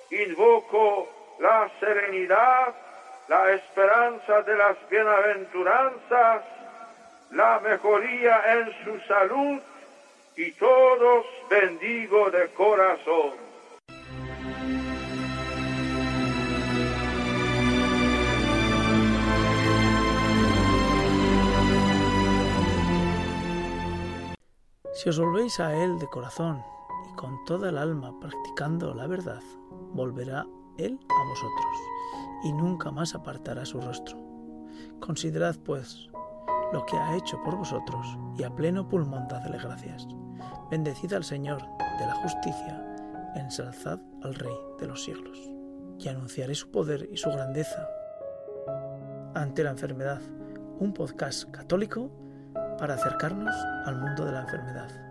invoco 0.10 1.10
la 1.40 1.70
serenidad, 1.82 2.74
la 3.28 3.52
esperanza 3.52 4.42
de 4.44 4.56
las 4.56 4.78
bienaventuranzas, 4.90 6.44
la 7.32 7.60
mejoría 7.60 8.54
en 8.54 8.74
su 8.86 9.00
salud 9.02 9.60
y 10.38 10.52
todos 10.54 11.26
bendigo 11.50 12.32
de 12.32 12.48
corazón. 12.54 13.47
Os 25.08 25.20
volvéis 25.20 25.58
a 25.62 25.74
Él 25.74 26.00
de 26.00 26.08
corazón 26.08 26.62
y 27.10 27.16
con 27.16 27.42
toda 27.46 27.70
el 27.70 27.78
alma 27.78 28.20
practicando 28.20 28.94
la 28.94 29.08
verdad, 29.08 29.42
volverá 29.94 30.46
Él 30.78 31.00
a 31.08 31.30
vosotros 31.30 31.78
y 32.44 32.52
nunca 32.52 32.92
más 32.92 33.16
apartará 33.16 33.66
su 33.66 33.80
rostro. 33.80 34.18
Considerad, 35.00 35.56
pues, 35.64 36.10
lo 36.74 36.86
que 36.86 36.98
ha 36.98 37.16
hecho 37.16 37.42
por 37.42 37.56
vosotros 37.56 38.06
y 38.38 38.44
a 38.44 38.54
pleno 38.54 38.90
pulmón 38.90 39.30
dadle 39.30 39.58
gracias. 39.58 40.06
Bendecid 40.70 41.14
al 41.14 41.24
Señor 41.24 41.62
de 42.00 42.06
la 42.06 42.16
justicia, 42.16 42.96
ensalzad 43.36 44.00
al 44.24 44.36
Rey 44.36 44.58
de 44.78 44.88
los 44.88 45.06
siglos. 45.06 45.40
Y 46.00 46.10
anunciaré 46.10 46.54
su 46.54 46.70
poder 46.70 47.08
y 47.10 47.16
su 47.16 47.30
grandeza 47.30 47.88
ante 49.36 49.64
la 49.64 49.70
enfermedad, 49.70 50.22
un 50.80 50.94
podcast 50.94 51.50
católico 51.50 52.12
para 52.78 52.96
acercarnos 52.96 53.56
al 53.86 53.96
mundo 53.96 54.26
de 54.26 54.32
la 54.32 54.42
enfermedad. 54.42 55.07